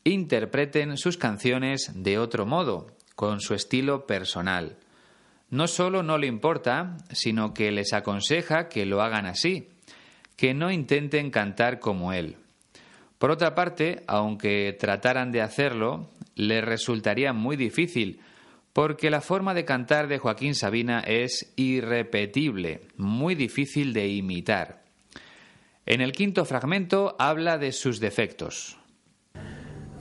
interpreten 0.03 0.97
sus 0.97 1.17
canciones 1.17 1.91
de 1.93 2.17
otro 2.17 2.45
modo, 2.45 2.87
con 3.15 3.41
su 3.41 3.53
estilo 3.53 4.05
personal. 4.05 4.77
No 5.49 5.67
solo 5.67 6.03
no 6.03 6.17
le 6.17 6.27
importa, 6.27 6.97
sino 7.11 7.53
que 7.53 7.71
les 7.71 7.93
aconseja 7.93 8.69
que 8.69 8.85
lo 8.85 9.01
hagan 9.01 9.25
así, 9.25 9.69
que 10.35 10.53
no 10.53 10.71
intenten 10.71 11.31
cantar 11.31 11.79
como 11.79 12.13
él. 12.13 12.37
Por 13.17 13.32
otra 13.32 13.56
parte, 13.56 14.03
aunque 14.08 14.75
trataran 14.80 15.32
de 15.32 15.41
hacerlo, 15.41 16.10
les 16.36 16.63
resultaría 16.63 17.34
muy 17.34 17.56
difícil, 17.56 18.19
porque 18.73 19.10
la 19.10 19.21
forma 19.21 19.53
de 19.53 19.65
cantar 19.65 20.08
de 20.08 20.19
Joaquín 20.19 20.53
Sabina 20.53 20.99
es 20.99 21.51
irrepetible, 21.56 22.82
muy 22.95 23.34
difícil 23.34 23.93
de 23.93 24.08
imitar. 24.08 24.84
En 25.86 26.01
el 26.01 26.12
quinto 26.12 26.45
fragmento 26.45 27.15
habla 27.17 27.58
de 27.58 27.71
sus 27.71 27.99
defectos. 27.99 28.77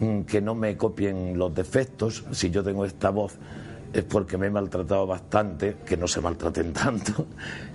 Mm, 0.00 0.22
que 0.22 0.42
no 0.42 0.55
me 0.55 0.76
copien 0.76 1.38
los 1.38 1.55
defectos, 1.55 2.24
si 2.33 2.50
yo 2.50 2.62
tengo 2.62 2.85
esta 2.85 3.11
voz 3.11 3.38
es 3.92 4.05
porque 4.05 4.37
me 4.37 4.48
he 4.48 4.50
maltratado 4.50 5.07
bastante, 5.07 5.76
que 5.87 5.96
no 5.96 6.07
se 6.07 6.20
maltraten 6.20 6.72
tanto, 6.74 7.26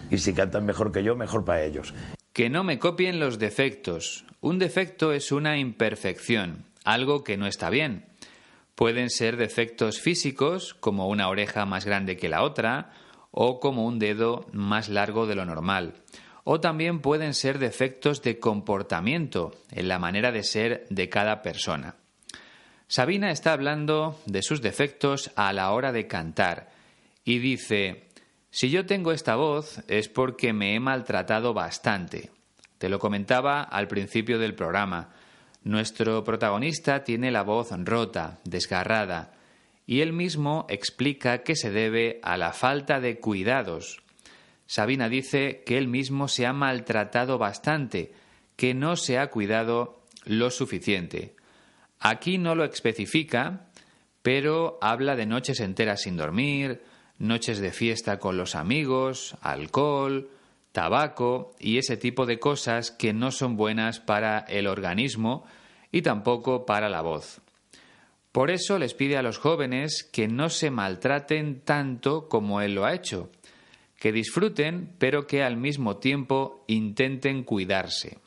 y 0.10 0.18
si 0.18 0.34
cantan 0.34 0.66
mejor 0.66 0.92
que 0.92 1.04
yo, 1.04 1.16
mejor 1.16 1.44
para 1.44 1.64
ellos. 1.64 1.94
Que 2.34 2.50
no 2.50 2.64
me 2.64 2.80
copien 2.80 3.20
los 3.20 3.40
defectos. 3.40 4.26
Un 4.40 4.58
defecto 4.58 5.12
es 5.12 5.32
una 5.32 5.58
imperfección, 5.58 6.66
algo 6.86 7.24
que 7.24 7.38
no 7.38 7.46
está 7.46 7.70
bien. 7.70 8.06
Pueden 8.76 9.10
ser 9.10 9.36
defectos 9.36 10.00
físicos, 10.00 10.74
como 10.74 11.10
una 11.10 11.28
oreja 11.28 11.66
más 11.66 11.86
grande 11.86 12.16
que 12.16 12.30
la 12.30 12.44
otra, 12.44 12.94
o 13.32 13.60
como 13.60 13.86
un 13.86 14.00
dedo 14.00 14.48
más 14.54 14.88
largo 14.88 15.28
de 15.28 15.36
lo 15.36 15.46
normal. 15.46 15.96
O 16.44 16.60
también 16.60 17.02
pueden 17.02 17.34
ser 17.34 17.60
defectos 17.60 18.22
de 18.22 18.40
comportamiento, 18.40 19.52
en 19.70 19.88
la 19.88 20.00
manera 20.00 20.32
de 20.32 20.44
ser 20.44 20.86
de 20.90 21.10
cada 21.10 21.42
persona. 21.42 21.96
Sabina 22.88 23.32
está 23.32 23.54
hablando 23.54 24.20
de 24.26 24.42
sus 24.42 24.62
defectos 24.62 25.32
a 25.36 25.54
la 25.54 25.72
hora 25.72 25.92
de 25.92 26.08
cantar 26.08 26.72
y 27.24 27.40
dice, 27.40 28.08
si 28.52 28.70
yo 28.70 28.86
tengo 28.86 29.14
esta 29.14 29.36
voz 29.38 29.82
es 29.88 30.10
porque 30.10 30.52
me 30.52 30.76
he 30.76 30.80
maltratado 30.80 31.54
bastante. 31.54 32.32
Te 32.78 32.90
lo 32.90 33.00
comentaba 33.00 33.62
al 33.62 33.88
principio 33.88 34.40
del 34.40 34.56
programa. 34.56 35.14
Nuestro 35.64 36.24
protagonista 36.24 37.04
tiene 37.04 37.32
la 37.32 37.44
voz 37.44 37.70
rota, 37.86 38.40
desgarrada, 38.44 39.34
y 39.86 40.02
él 40.02 40.12
mismo 40.12 40.66
explica 40.70 41.44
que 41.44 41.56
se 41.56 41.72
debe 41.72 42.20
a 42.24 42.36
la 42.36 42.52
falta 42.52 43.00
de 43.00 43.20
cuidados. 43.20 44.02
Sabina 44.66 45.10
dice 45.10 45.64
que 45.66 45.78
él 45.78 45.88
mismo 45.88 46.28
se 46.28 46.46
ha 46.46 46.54
maltratado 46.54 47.38
bastante, 47.38 48.14
que 48.56 48.74
no 48.74 48.96
se 48.96 49.18
ha 49.18 49.28
cuidado 49.28 50.02
lo 50.26 50.50
suficiente. 50.50 51.36
Aquí 52.00 52.38
no 52.38 52.56
lo 52.56 52.64
especifica, 52.66 53.68
pero 54.22 54.78
habla 54.82 55.16
de 55.16 55.26
noches 55.26 55.60
enteras 55.60 56.02
sin 56.02 56.18
dormir, 56.18 56.82
noches 57.22 57.60
de 57.60 57.72
fiesta 57.72 58.20
con 58.20 58.36
los 58.36 58.56
amigos, 58.56 59.38
alcohol, 59.42 60.30
tabaco 60.72 61.54
y 61.60 61.78
ese 61.78 61.96
tipo 61.96 62.26
de 62.26 62.40
cosas 62.40 62.92
que 62.92 63.14
no 63.14 63.32
son 63.32 63.56
buenas 63.56 64.00
para 64.00 64.40
el 64.40 64.68
organismo 64.68 65.46
y 65.92 66.02
tampoco 66.02 66.66
para 66.66 66.90
la 66.90 67.02
voz. 67.02 67.42
Por 68.32 68.50
eso 68.50 68.80
les 68.80 68.94
pide 68.94 69.18
a 69.18 69.22
los 69.22 69.38
jóvenes 69.38 70.10
que 70.12 70.28
no 70.28 70.50
se 70.50 70.72
maltraten 70.72 71.62
tanto 71.62 72.28
como 72.28 72.62
él 72.62 72.76
lo 72.76 72.86
ha 72.86 72.94
hecho, 72.94 73.30
que 74.00 74.12
disfruten 74.12 74.96
pero 74.98 75.28
que 75.28 75.44
al 75.44 75.58
mismo 75.58 75.98
tiempo 75.98 76.64
intenten 76.68 77.44
cuidarse. 77.44 78.18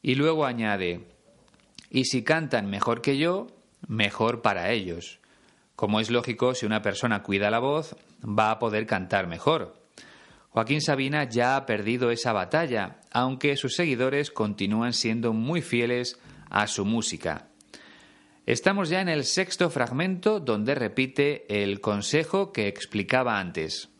Y 0.00 0.14
luego 0.14 0.44
añade, 0.44 1.00
y 1.90 2.04
si 2.04 2.22
cantan 2.22 2.70
mejor 2.70 3.00
que 3.00 3.18
yo, 3.18 3.48
mejor 3.88 4.42
para 4.42 4.70
ellos. 4.70 5.18
Como 5.76 6.00
es 6.00 6.10
lógico, 6.10 6.54
si 6.54 6.64
una 6.64 6.80
persona 6.80 7.22
cuida 7.22 7.50
la 7.50 7.58
voz, 7.58 7.96
va 8.24 8.50
a 8.50 8.58
poder 8.58 8.86
cantar 8.86 9.26
mejor. 9.26 9.74
Joaquín 10.48 10.80
Sabina 10.80 11.24
ya 11.24 11.54
ha 11.54 11.66
perdido 11.66 12.10
esa 12.10 12.32
batalla, 12.32 13.00
aunque 13.12 13.56
sus 13.56 13.76
seguidores 13.76 14.30
continúan 14.30 14.94
siendo 14.94 15.34
muy 15.34 15.60
fieles 15.60 16.18
a 16.48 16.66
su 16.66 16.86
música. 16.86 17.48
Estamos 18.46 18.88
ya 18.88 19.02
en 19.02 19.10
el 19.10 19.24
sexto 19.24 19.68
fragmento 19.68 20.40
donde 20.40 20.74
repite 20.74 21.44
el 21.62 21.82
consejo 21.82 22.52
que 22.52 22.68
explicaba 22.68 23.38
antes. 23.38 23.90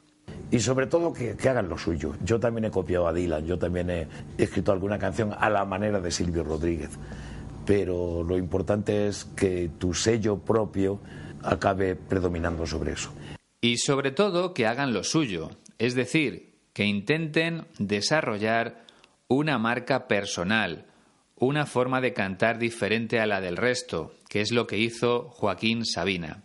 Y 0.51 0.61
sobre 0.61 0.87
todo 0.87 1.13
que, 1.13 1.37
hagan 1.47 1.69
lo 1.69 1.77
suyo. 1.77 2.15
Yo 2.25 2.41
también 2.41 2.65
he 2.65 2.71
copiado 2.71 3.07
a 3.07 3.13
Dylan, 3.13 3.45
yo 3.45 3.59
también 3.59 3.91
he 3.91 4.09
escrito 4.39 4.73
alguna 4.73 4.99
canción 4.99 5.35
a 5.39 5.51
la 5.51 5.67
manera 5.67 6.01
de 6.01 6.11
Silvio 6.11 6.43
Rodríguez. 6.43 6.91
pero 7.67 8.23
lo 8.23 8.39
importante 8.39 9.09
es 9.09 9.25
que 9.25 9.69
tu 9.77 9.93
sello 9.93 10.39
propio 10.39 11.01
acabe 11.43 11.97
predominando 11.97 12.67
sobre 12.67 12.93
eso. 12.93 13.13
Y 13.61 13.79
sobre 13.79 14.11
todo 14.11 14.55
que 14.55 14.67
hagan 14.67 14.93
lo 14.93 15.03
suyo, 15.03 15.51
es 15.79 15.95
decir, 15.95 16.55
que 16.73 16.85
intenten 16.85 17.67
desarrollar 17.79 18.85
una 19.29 19.59
marca 19.59 20.09
personal, 20.09 20.87
una 21.37 21.67
forma 21.67 22.01
de 22.01 22.13
cantar 22.13 22.59
diferente 22.59 23.19
a 23.21 23.27
la 23.27 23.41
del 23.41 23.57
resto, 23.57 24.15
que 24.29 24.41
es 24.41 24.53
lo 24.53 24.67
que 24.67 24.79
hizo 24.79 25.31
Joaquín 25.31 25.85
Sabina. 25.85 26.45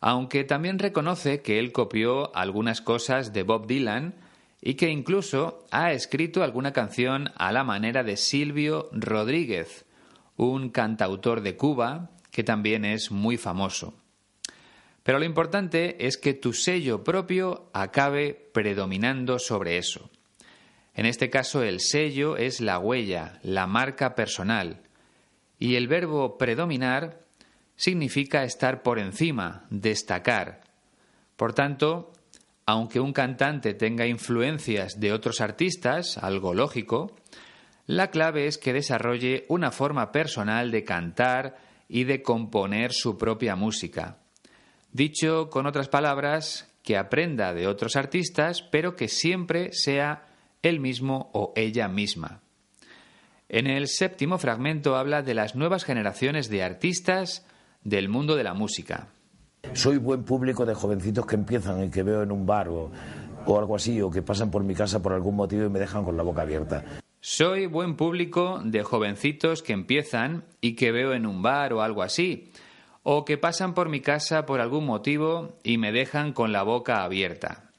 Aunque 0.00 0.44
también 0.44 0.78
reconoce 0.78 1.42
que 1.42 1.58
él 1.58 1.72
copió 1.72 2.34
algunas 2.34 2.80
cosas 2.80 3.32
de 3.32 3.42
Bob 3.42 3.66
Dylan 3.66 4.14
y 4.62 4.74
que 4.74 4.90
incluso 4.90 5.66
ha 5.70 5.92
escrito 5.92 6.42
alguna 6.42 6.72
canción 6.72 7.30
a 7.36 7.52
la 7.52 7.64
manera 7.64 8.02
de 8.02 8.16
Silvio 8.16 8.88
Rodríguez, 8.92 9.84
un 10.36 10.70
cantautor 10.70 11.42
de 11.42 11.56
Cuba 11.56 12.10
que 12.30 12.44
también 12.44 12.84
es 12.84 13.10
muy 13.10 13.36
famoso. 13.36 13.94
Pero 15.02 15.18
lo 15.18 15.24
importante 15.24 16.06
es 16.06 16.16
que 16.16 16.34
tu 16.34 16.52
sello 16.52 17.02
propio 17.02 17.70
acabe 17.72 18.50
predominando 18.52 19.38
sobre 19.38 19.78
eso. 19.78 20.10
En 20.94 21.06
este 21.06 21.30
caso 21.30 21.62
el 21.62 21.80
sello 21.80 22.36
es 22.36 22.60
la 22.60 22.78
huella, 22.78 23.38
la 23.42 23.66
marca 23.66 24.14
personal. 24.14 24.82
Y 25.58 25.76
el 25.76 25.88
verbo 25.88 26.36
predominar 26.36 27.20
significa 27.76 28.44
estar 28.44 28.82
por 28.82 28.98
encima, 28.98 29.64
destacar. 29.70 30.60
Por 31.36 31.54
tanto, 31.54 32.12
aunque 32.66 33.00
un 33.00 33.12
cantante 33.12 33.74
tenga 33.74 34.06
influencias 34.06 35.00
de 35.00 35.12
otros 35.12 35.40
artistas, 35.40 36.18
algo 36.18 36.54
lógico, 36.54 37.16
la 37.86 38.10
clave 38.10 38.46
es 38.46 38.58
que 38.58 38.72
desarrolle 38.72 39.46
una 39.48 39.70
forma 39.70 40.12
personal 40.12 40.70
de 40.70 40.84
cantar 40.84 41.56
y 41.90 42.04
de 42.04 42.22
componer 42.22 42.92
su 42.92 43.18
propia 43.18 43.56
música. 43.56 44.18
Dicho 44.92 45.50
con 45.50 45.66
otras 45.66 45.88
palabras, 45.88 46.72
que 46.82 46.96
aprenda 46.96 47.52
de 47.52 47.66
otros 47.66 47.96
artistas, 47.96 48.62
pero 48.62 48.96
que 48.96 49.08
siempre 49.08 49.72
sea 49.72 50.26
él 50.62 50.80
mismo 50.80 51.30
o 51.34 51.52
ella 51.56 51.88
misma. 51.88 52.40
En 53.48 53.66
el 53.66 53.88
séptimo 53.88 54.38
fragmento 54.38 54.96
habla 54.96 55.22
de 55.22 55.34
las 55.34 55.56
nuevas 55.56 55.84
generaciones 55.84 56.48
de 56.48 56.62
artistas 56.62 57.44
del 57.82 58.08
mundo 58.08 58.36
de 58.36 58.44
la 58.44 58.54
música. 58.54 59.08
Soy 59.72 59.98
buen 59.98 60.22
público 60.22 60.64
de 60.64 60.74
jovencitos 60.74 61.26
que 61.26 61.34
empiezan 61.34 61.84
y 61.84 61.90
que 61.90 62.04
veo 62.04 62.22
en 62.22 62.30
un 62.30 62.46
bar 62.46 62.68
o, 62.68 62.90
algo 63.46 63.74
así, 63.74 64.00
o 64.00 64.10
que 64.10 64.22
pasan 64.22 64.50
por 64.50 64.62
mi 64.62 64.74
casa 64.74 65.02
por 65.02 65.12
algún 65.12 65.34
motivo 65.34 65.64
y 65.64 65.68
me 65.68 65.80
dejan 65.80 66.04
con 66.04 66.16
la 66.16 66.22
boca 66.22 66.42
abierta. 66.42 66.84
Soy 67.22 67.66
buen 67.66 67.96
público 67.96 68.62
de 68.64 68.82
jovencitos 68.82 69.62
que 69.62 69.74
empiezan 69.74 70.44
y 70.62 70.74
que 70.74 70.90
veo 70.90 71.12
en 71.12 71.26
un 71.26 71.42
bar 71.42 71.74
o 71.74 71.82
algo 71.82 72.02
así, 72.02 72.50
o 73.02 73.26
que 73.26 73.36
pasan 73.36 73.74
por 73.74 73.90
mi 73.90 74.00
casa 74.00 74.46
por 74.46 74.58
algún 74.58 74.86
motivo 74.86 75.58
y 75.62 75.76
me 75.76 75.92
dejan 75.92 76.32
con 76.32 76.50
la 76.50 76.62
boca 76.62 77.04
abierta. 77.04 77.72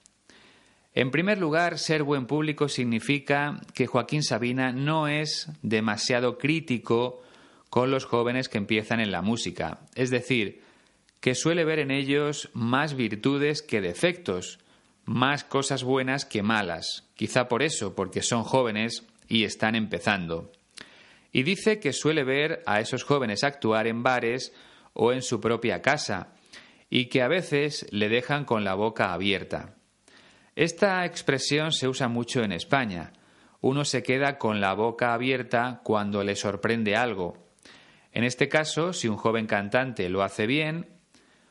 En 0.93 1.09
primer 1.09 1.39
lugar, 1.39 1.79
ser 1.79 2.03
buen 2.03 2.27
público 2.27 2.67
significa 2.67 3.59
que 3.73 3.87
Joaquín 3.87 4.21
Sabina 4.21 4.73
no 4.73 5.07
es 5.07 5.49
demasiado 5.63 6.37
crítico 6.37 7.23
con 7.71 7.89
los 7.89 8.05
jóvenes 8.05 8.47
que 8.47 8.59
empiezan 8.59 8.99
en 8.99 9.11
la 9.11 9.23
música, 9.23 9.79
es 9.95 10.11
decir, 10.11 10.61
que 11.19 11.33
suele 11.33 11.65
ver 11.65 11.79
en 11.79 11.89
ellos 11.89 12.51
más 12.53 12.93
virtudes 12.93 13.63
que 13.63 13.81
defectos, 13.81 14.59
más 15.05 15.43
cosas 15.43 15.83
buenas 15.83 16.25
que 16.25 16.43
malas, 16.43 17.09
quizá 17.15 17.47
por 17.47 17.63
eso, 17.63 17.95
porque 17.95 18.21
son 18.21 18.43
jóvenes 18.43 19.07
y 19.31 19.45
están 19.45 19.75
empezando. 19.75 20.51
Y 21.31 21.43
dice 21.43 21.79
que 21.79 21.93
suele 21.93 22.25
ver 22.25 22.61
a 22.65 22.81
esos 22.81 23.03
jóvenes 23.03 23.45
actuar 23.45 23.87
en 23.87 24.03
bares 24.03 24.53
o 24.91 25.13
en 25.13 25.21
su 25.21 25.39
propia 25.39 25.81
casa, 25.81 26.33
y 26.89 27.05
que 27.05 27.21
a 27.21 27.29
veces 27.29 27.87
le 27.91 28.09
dejan 28.09 28.43
con 28.43 28.65
la 28.65 28.73
boca 28.73 29.13
abierta. 29.13 29.75
Esta 30.57 31.05
expresión 31.05 31.71
se 31.71 31.87
usa 31.87 32.09
mucho 32.09 32.43
en 32.43 32.51
España. 32.51 33.13
Uno 33.61 33.85
se 33.85 34.03
queda 34.03 34.37
con 34.37 34.59
la 34.59 34.73
boca 34.73 35.13
abierta 35.13 35.79
cuando 35.81 36.25
le 36.25 36.35
sorprende 36.35 36.97
algo. 36.97 37.37
En 38.11 38.25
este 38.25 38.49
caso, 38.49 38.91
si 38.91 39.07
un 39.07 39.15
joven 39.15 39.47
cantante 39.47 40.09
lo 40.09 40.23
hace 40.23 40.45
bien, 40.45 40.89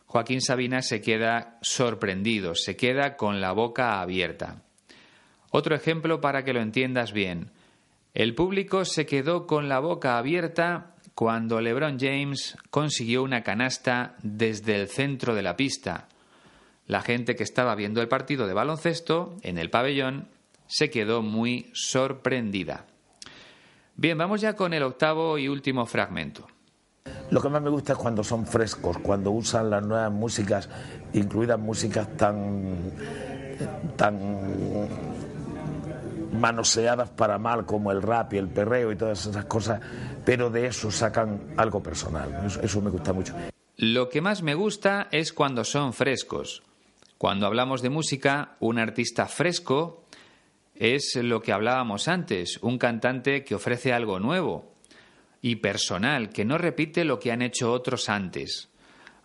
Joaquín 0.05 0.43
Sabina 0.43 0.83
se 0.83 1.01
queda 1.01 1.57
sorprendido, 1.63 2.55
se 2.55 2.77
queda 2.77 3.17
con 3.17 3.41
la 3.41 3.53
boca 3.53 4.03
abierta. 4.03 4.65
Otro 5.51 5.75
ejemplo 5.75 6.21
para 6.21 6.45
que 6.45 6.53
lo 6.53 6.61
entiendas 6.61 7.15
bien. 7.15 7.53
El 8.15 8.35
público 8.35 8.85
se 8.85 9.07
quedó 9.07 9.47
con 9.47 9.69
la 9.69 9.79
boca 9.79 10.19
abierta 10.19 10.95
cuando 11.15 11.61
LeBron 11.61 11.99
James 12.01 12.57
consiguió 12.71 13.23
una 13.23 13.43
canasta 13.43 14.17
desde 14.23 14.81
el 14.81 14.89
centro 14.89 15.35
de 15.35 15.43
la 15.43 15.57
pista. 15.57 16.09
La 16.87 17.03
gente 17.03 17.37
que 17.37 17.45
estaba 17.45 17.75
viendo 17.77 18.01
el 18.01 18.09
partido 18.09 18.49
de 18.49 18.55
baloncesto 18.55 19.37
en 19.43 19.59
el 19.59 19.71
pabellón 19.71 20.29
se 20.67 20.91
quedó 20.91 21.23
muy 21.23 21.71
sorprendida. 21.73 22.87
Bien, 23.95 24.19
vamos 24.19 24.41
ya 24.41 24.55
con 24.55 24.73
el 24.73 24.83
octavo 24.83 25.39
y 25.39 25.47
último 25.47 25.87
fragmento. 25.87 26.49
Lo 27.31 27.41
que 27.41 27.49
más 27.49 27.63
me 27.63 27.71
gusta 27.71 27.93
es 27.93 27.99
cuando 27.99 28.25
son 28.25 28.47
frescos, 28.47 28.99
cuando 28.99 29.31
usan 29.31 29.71
las 29.71 29.85
nuevas 29.85 30.11
músicas, 30.11 30.69
incluidas 31.13 31.59
músicas 31.59 32.17
tan, 32.17 32.93
tan 33.97 34.17
manoseadas 36.41 37.11
para 37.11 37.39
mal 37.39 37.67
como 37.67 37.93
el 37.93 38.03
rap 38.03 38.33
y 38.33 38.39
el 38.39 38.49
perreo 38.49 38.91
y 38.91 38.97
todas 38.97 39.27
esas 39.27 39.45
cosas, 39.45 39.81
pero 40.25 40.51
de 40.51 40.67
eso 40.67 40.91
sacan 40.91 41.55
algo 41.57 41.83
personal. 41.83 42.43
Eso, 42.45 42.61
eso 42.61 42.81
me 42.81 42.91
gusta 42.91 43.13
mucho. 43.13 43.35
Lo 43.77 44.09
que 44.09 44.21
más 44.21 44.43
me 44.43 44.55
gusta 44.55 45.09
es 45.13 45.33
cuando 45.33 45.65
son 45.65 45.93
frescos, 45.93 46.63
cuando 47.21 47.47
hablamos 47.47 47.83
de 47.83 47.91
música, 47.91 48.57
un 48.61 48.79
artista 48.79 49.27
fresco 49.27 50.05
es 50.75 51.17
lo 51.17 51.43
que 51.43 51.53
hablábamos 51.53 52.09
antes, 52.09 52.59
un 52.63 52.79
cantante 52.79 53.45
que 53.45 53.55
ofrece 53.55 53.93
algo 53.93 54.19
nuevo 54.19 54.73
y 55.43 55.57
personal, 55.57 56.31
que 56.31 56.47
no 56.47 56.57
repite 56.57 57.05
lo 57.05 57.19
que 57.19 57.31
han 57.31 57.43
hecho 57.43 57.73
otros 57.73 58.09
antes. 58.09 58.71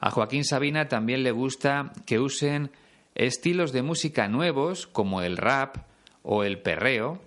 A 0.01 0.11
Joaquín 0.11 0.43
Sabina 0.43 0.89
también 0.89 1.23
le 1.23 1.31
gusta 1.31 1.93
que 2.05 2.19
usen 2.19 2.71
estilos 3.15 3.71
de 3.71 3.81
música 3.81 4.27
nuevos 4.27 4.87
como 4.87 5.21
el 5.21 5.37
rap 5.37 5.77
o 6.25 6.43
el 6.43 6.59
perreo. 6.59 7.21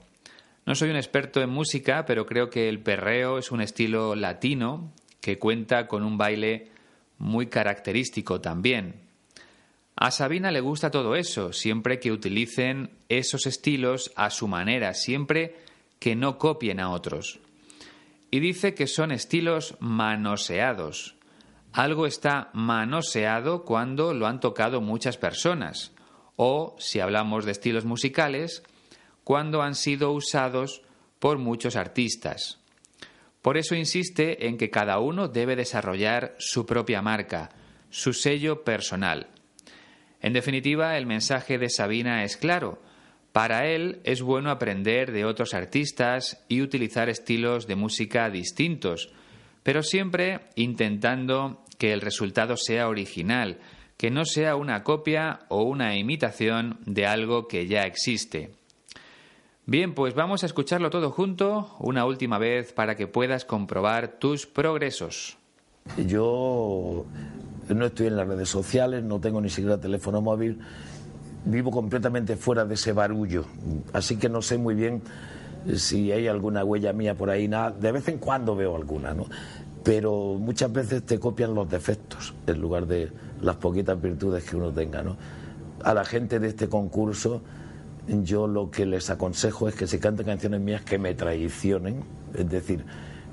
No 0.66 0.74
soy 0.74 0.90
un 0.90 0.96
experto 0.96 1.40
en 1.40 1.48
música, 1.48 2.04
pero 2.04 2.26
creo 2.26 2.50
que 2.50 2.68
el 2.68 2.80
perreo 2.80 3.38
es 3.38 3.50
un 3.50 3.62
estilo 3.62 4.14
latino 4.14 4.92
que 5.20 5.38
cuenta 5.38 5.86
con 5.86 6.02
un 6.02 6.18
baile 6.18 6.68
muy 7.16 7.46
característico 7.46 8.40
también. 8.40 9.08
A 9.96 10.10
Sabina 10.10 10.50
le 10.50 10.60
gusta 10.60 10.90
todo 10.90 11.16
eso, 11.16 11.52
siempre 11.52 11.98
que 11.98 12.12
utilicen 12.12 12.90
esos 13.08 13.46
estilos 13.46 14.12
a 14.14 14.30
su 14.30 14.46
manera, 14.46 14.94
siempre 14.94 15.56
que 15.98 16.14
no 16.14 16.38
copien 16.38 16.78
a 16.78 16.90
otros. 16.90 17.40
Y 18.30 18.40
dice 18.40 18.74
que 18.74 18.86
son 18.86 19.10
estilos 19.10 19.76
manoseados. 19.80 21.16
Algo 21.72 22.06
está 22.06 22.50
manoseado 22.52 23.64
cuando 23.64 24.14
lo 24.14 24.26
han 24.26 24.38
tocado 24.38 24.80
muchas 24.80 25.16
personas, 25.16 25.92
o, 26.36 26.76
si 26.78 27.00
hablamos 27.00 27.44
de 27.44 27.52
estilos 27.52 27.84
musicales, 27.84 28.62
cuando 29.28 29.60
han 29.60 29.74
sido 29.74 30.12
usados 30.12 30.80
por 31.18 31.36
muchos 31.36 31.76
artistas. 31.76 32.58
Por 33.42 33.58
eso 33.58 33.74
insiste 33.74 34.46
en 34.46 34.56
que 34.56 34.70
cada 34.70 35.00
uno 35.00 35.28
debe 35.28 35.54
desarrollar 35.54 36.34
su 36.38 36.64
propia 36.64 37.02
marca, 37.02 37.50
su 37.90 38.14
sello 38.14 38.64
personal. 38.64 39.26
En 40.22 40.32
definitiva, 40.32 40.96
el 40.96 41.04
mensaje 41.04 41.58
de 41.58 41.68
Sabina 41.68 42.24
es 42.24 42.38
claro. 42.38 42.80
Para 43.32 43.66
él 43.66 44.00
es 44.04 44.22
bueno 44.22 44.50
aprender 44.50 45.12
de 45.12 45.26
otros 45.26 45.52
artistas 45.52 46.42
y 46.48 46.62
utilizar 46.62 47.10
estilos 47.10 47.66
de 47.66 47.76
música 47.76 48.30
distintos, 48.30 49.12
pero 49.62 49.82
siempre 49.82 50.40
intentando 50.54 51.66
que 51.76 51.92
el 51.92 52.00
resultado 52.00 52.56
sea 52.56 52.88
original, 52.88 53.58
que 53.98 54.10
no 54.10 54.24
sea 54.24 54.56
una 54.56 54.82
copia 54.84 55.40
o 55.50 55.64
una 55.64 55.98
imitación 55.98 56.78
de 56.86 57.04
algo 57.04 57.46
que 57.46 57.66
ya 57.66 57.82
existe. 57.82 58.56
Bien, 59.70 59.92
pues 59.92 60.14
vamos 60.14 60.42
a 60.44 60.46
escucharlo 60.46 60.88
todo 60.88 61.10
junto 61.10 61.68
una 61.78 62.06
última 62.06 62.38
vez 62.38 62.72
para 62.72 62.96
que 62.96 63.06
puedas 63.06 63.44
comprobar 63.44 64.18
tus 64.18 64.46
progresos. 64.46 65.36
Yo 66.06 67.04
no 67.68 67.84
estoy 67.84 68.06
en 68.06 68.16
las 68.16 68.26
redes 68.26 68.48
sociales, 68.48 69.04
no 69.04 69.20
tengo 69.20 69.42
ni 69.42 69.50
siquiera 69.50 69.78
teléfono 69.78 70.22
móvil, 70.22 70.58
vivo 71.44 71.70
completamente 71.70 72.36
fuera 72.36 72.64
de 72.64 72.76
ese 72.76 72.94
barullo, 72.94 73.44
así 73.92 74.16
que 74.16 74.30
no 74.30 74.40
sé 74.40 74.56
muy 74.56 74.74
bien 74.74 75.02
si 75.76 76.12
hay 76.12 76.28
alguna 76.28 76.64
huella 76.64 76.94
mía 76.94 77.14
por 77.14 77.28
ahí, 77.28 77.46
nada. 77.46 77.70
de 77.70 77.92
vez 77.92 78.08
en 78.08 78.16
cuando 78.16 78.56
veo 78.56 78.74
alguna, 78.74 79.12
¿no? 79.12 79.26
Pero 79.84 80.36
muchas 80.40 80.72
veces 80.72 81.04
te 81.04 81.20
copian 81.20 81.54
los 81.54 81.68
defectos 81.68 82.32
en 82.46 82.58
lugar 82.58 82.86
de 82.86 83.12
las 83.42 83.56
poquitas 83.56 84.00
virtudes 84.00 84.44
que 84.44 84.56
uno 84.56 84.72
tenga, 84.72 85.02
¿no? 85.02 85.18
A 85.84 85.92
la 85.92 86.06
gente 86.06 86.38
de 86.38 86.48
este 86.48 86.70
concurso 86.70 87.42
yo 88.08 88.46
lo 88.46 88.70
que 88.70 88.86
les 88.86 89.10
aconsejo 89.10 89.68
es 89.68 89.74
que 89.74 89.86
si 89.86 89.98
canten 89.98 90.26
canciones 90.26 90.60
mías 90.60 90.82
que 90.82 90.98
me 90.98 91.14
traicionen, 91.14 92.02
es 92.34 92.48
decir, 92.48 92.84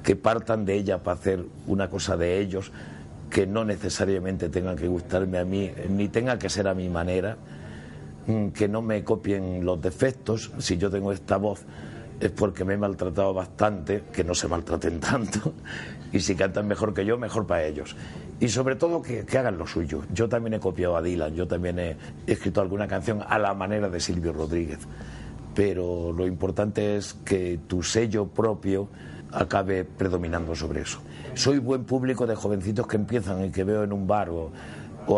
que 0.03 0.15
partan 0.15 0.65
de 0.65 0.75
ella 0.75 0.99
para 1.01 1.17
hacer 1.17 1.45
una 1.67 1.89
cosa 1.89 2.17
de 2.17 2.39
ellos 2.39 2.71
que 3.29 3.47
no 3.47 3.65
necesariamente 3.65 4.49
tenga 4.49 4.75
que 4.75 4.87
gustarme 4.87 5.39
a 5.39 5.45
mí, 5.45 5.71
ni 5.89 6.09
tenga 6.09 6.37
que 6.37 6.49
ser 6.49 6.67
a 6.67 6.73
mi 6.73 6.89
manera, 6.89 7.37
mm, 8.27 8.49
que 8.49 8.67
no 8.67 8.81
me 8.81 9.03
copien 9.03 9.65
los 9.65 9.81
defectos. 9.81 10.51
Si 10.59 10.77
yo 10.77 10.89
tengo 10.89 11.11
esta 11.11 11.37
voz 11.37 11.65
es 12.19 12.31
porque 12.31 12.63
me 12.63 12.75
he 12.75 12.77
maltratado 12.77 13.33
bastante, 13.33 14.03
que 14.11 14.23
no 14.23 14.33
se 14.33 14.47
maltraten 14.47 14.99
tanto, 14.99 15.53
y 16.11 16.19
si 16.19 16.35
cantan 16.35 16.67
mejor 16.67 16.93
que 16.93 17.05
yo, 17.05 17.17
mejor 17.17 17.45
para 17.45 17.63
ellos. 17.65 17.95
Y 18.39 18.49
sobre 18.49 18.75
todo 18.75 19.01
que, 19.01 19.25
hagan 19.37 19.57
lo 19.57 19.67
suyo. 19.67 20.03
Yo 20.13 20.27
también 20.27 20.55
he 20.55 20.59
copiado 20.59 20.97
a 20.97 21.01
Dylan, 21.01 21.35
yo 21.35 21.47
también 21.47 21.79
he 21.79 21.97
escrito 22.27 22.61
alguna 22.61 22.87
canción 22.87 23.21
a 23.27 23.39
la 23.39 23.53
manera 23.53 23.89
de 23.89 23.99
Silvio 23.99 24.33
Rodríguez, 24.33 24.79
pero 25.53 26.11
lo 26.11 26.27
importante 26.27 26.97
es 26.97 27.13
que 27.13 27.59
tu 27.67 27.81
sello 27.81 28.27
propio 28.27 28.89
acabe 29.31 29.83
predominando 29.85 30.55
sobre 30.55 30.81
eso. 30.81 30.99
Soy 31.33 31.59
buen 31.59 31.83
público 31.83 32.25
de 32.25 32.35
jovencitos 32.35 32.87
que 32.87 32.95
empiezan 32.95 33.45
y 33.45 33.51
que 33.51 33.63
veo 33.63 33.83
en 33.83 33.91
un 33.91 34.07
bar 34.07 34.29
o, 34.29 34.51